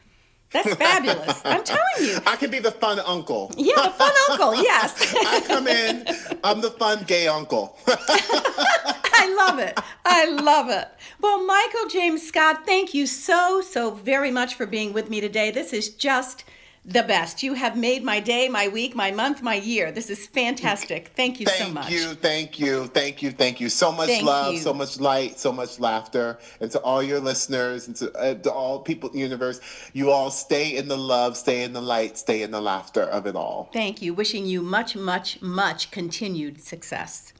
That's 0.52 0.74
fabulous. 0.74 1.40
I'm 1.44 1.64
telling 1.64 1.82
you. 2.00 2.18
I 2.26 2.36
can 2.36 2.50
be 2.50 2.58
the 2.58 2.70
fun 2.70 3.00
uncle. 3.00 3.50
Yeah, 3.56 3.74
the 3.76 3.90
fun 3.90 4.12
uncle, 4.30 4.62
yes. 4.62 5.14
I 5.26 5.40
come 5.40 5.66
in, 5.66 6.06
I'm 6.44 6.60
the 6.60 6.70
fun 6.70 7.04
gay 7.06 7.26
uncle. 7.26 7.76
I 7.86 9.34
love 9.36 9.58
it. 9.58 9.78
I 10.04 10.28
love 10.28 10.68
it. 10.68 10.88
Well, 11.20 11.44
Michael 11.44 11.88
James 11.88 12.26
Scott, 12.26 12.66
thank 12.66 12.92
you 12.92 13.06
so, 13.06 13.60
so 13.60 13.92
very 13.92 14.30
much 14.30 14.54
for 14.54 14.66
being 14.66 14.92
with 14.92 15.08
me 15.08 15.20
today. 15.20 15.50
This 15.50 15.72
is 15.72 15.90
just 15.90 16.44
the 16.84 17.02
best. 17.04 17.42
You 17.42 17.54
have 17.54 17.76
made 17.76 18.02
my 18.02 18.18
day, 18.18 18.48
my 18.48 18.66
week, 18.66 18.96
my 18.96 19.12
month, 19.12 19.40
my 19.40 19.54
year. 19.54 19.92
This 19.92 20.10
is 20.10 20.26
fantastic. 20.26 21.12
Thank 21.14 21.38
you 21.38 21.46
thank 21.46 21.58
so 21.58 21.70
much. 21.72 21.84
Thank 21.86 22.00
you, 22.00 22.14
thank 22.14 22.58
you, 22.58 22.86
thank 22.86 23.22
you, 23.22 23.30
thank 23.30 23.60
you. 23.60 23.68
So 23.68 23.92
much 23.92 24.08
thank 24.08 24.24
love, 24.24 24.54
you. 24.54 24.60
so 24.60 24.74
much 24.74 24.98
light, 24.98 25.38
so 25.38 25.52
much 25.52 25.78
laughter. 25.78 26.38
And 26.60 26.70
to 26.72 26.80
all 26.80 27.02
your 27.02 27.20
listeners 27.20 27.86
and 27.86 27.94
to, 27.96 28.12
uh, 28.14 28.34
to 28.34 28.52
all 28.52 28.80
people 28.80 29.10
in 29.10 29.14
the 29.14 29.20
universe, 29.20 29.60
you 29.92 30.10
all 30.10 30.30
stay 30.30 30.76
in 30.76 30.88
the 30.88 30.98
love, 30.98 31.36
stay 31.36 31.62
in 31.62 31.72
the 31.72 31.80
light, 31.80 32.18
stay 32.18 32.42
in 32.42 32.50
the 32.50 32.60
laughter 32.60 33.02
of 33.02 33.26
it 33.26 33.36
all. 33.36 33.70
Thank 33.72 34.02
you. 34.02 34.12
Wishing 34.12 34.44
you 34.44 34.60
much, 34.60 34.96
much, 34.96 35.40
much 35.40 35.90
continued 35.92 36.60
success. 36.60 37.32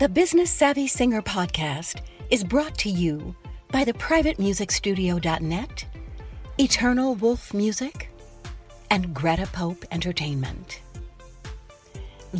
The 0.00 0.08
Business 0.08 0.50
Savvy 0.50 0.88
Singer 0.88 1.22
podcast 1.22 2.00
is 2.30 2.42
brought 2.42 2.76
to 2.78 2.90
you 2.90 3.36
by 3.70 3.84
the 3.84 3.92
privatemusicstudio.net 3.92 5.84
Eternal 6.56 7.16
Wolf 7.16 7.52
Music, 7.52 8.10
and 8.88 9.12
Greta 9.12 9.48
Pope 9.52 9.84
Entertainment. 9.90 10.82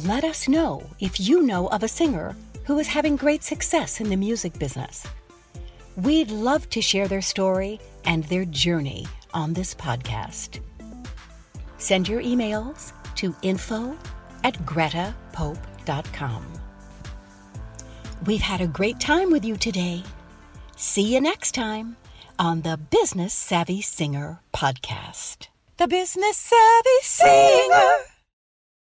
Let 0.04 0.22
us 0.22 0.46
know 0.46 0.88
if 1.00 1.18
you 1.18 1.42
know 1.42 1.66
of 1.70 1.82
a 1.82 1.88
singer 1.88 2.36
who 2.64 2.78
is 2.78 2.86
having 2.86 3.16
great 3.16 3.42
success 3.42 4.00
in 4.00 4.08
the 4.08 4.16
music 4.16 4.56
business. 4.56 5.04
We'd 5.96 6.30
love 6.30 6.70
to 6.70 6.80
share 6.80 7.08
their 7.08 7.22
story 7.22 7.80
and 8.04 8.22
their 8.24 8.44
journey 8.44 9.04
on 9.32 9.52
this 9.52 9.74
podcast. 9.74 10.60
Send 11.78 12.06
your 12.08 12.22
emails 12.22 12.92
to 13.16 13.34
info 13.42 13.98
at 14.44 14.54
gretapope.com. 14.64 16.52
We've 18.26 18.40
had 18.40 18.60
a 18.60 18.68
great 18.68 19.00
time 19.00 19.32
with 19.32 19.44
you 19.44 19.56
today. 19.56 20.04
See 20.76 21.12
you 21.14 21.20
next 21.20 21.50
time 21.52 21.96
on 22.38 22.62
the 22.62 22.76
Business 22.76 23.32
Savvy 23.34 23.80
Singer 23.80 24.40
podcast. 24.52 25.48
The 25.76 25.88
Business 25.88 26.36
Savvy 26.36 27.00
Singer. 27.02 28.13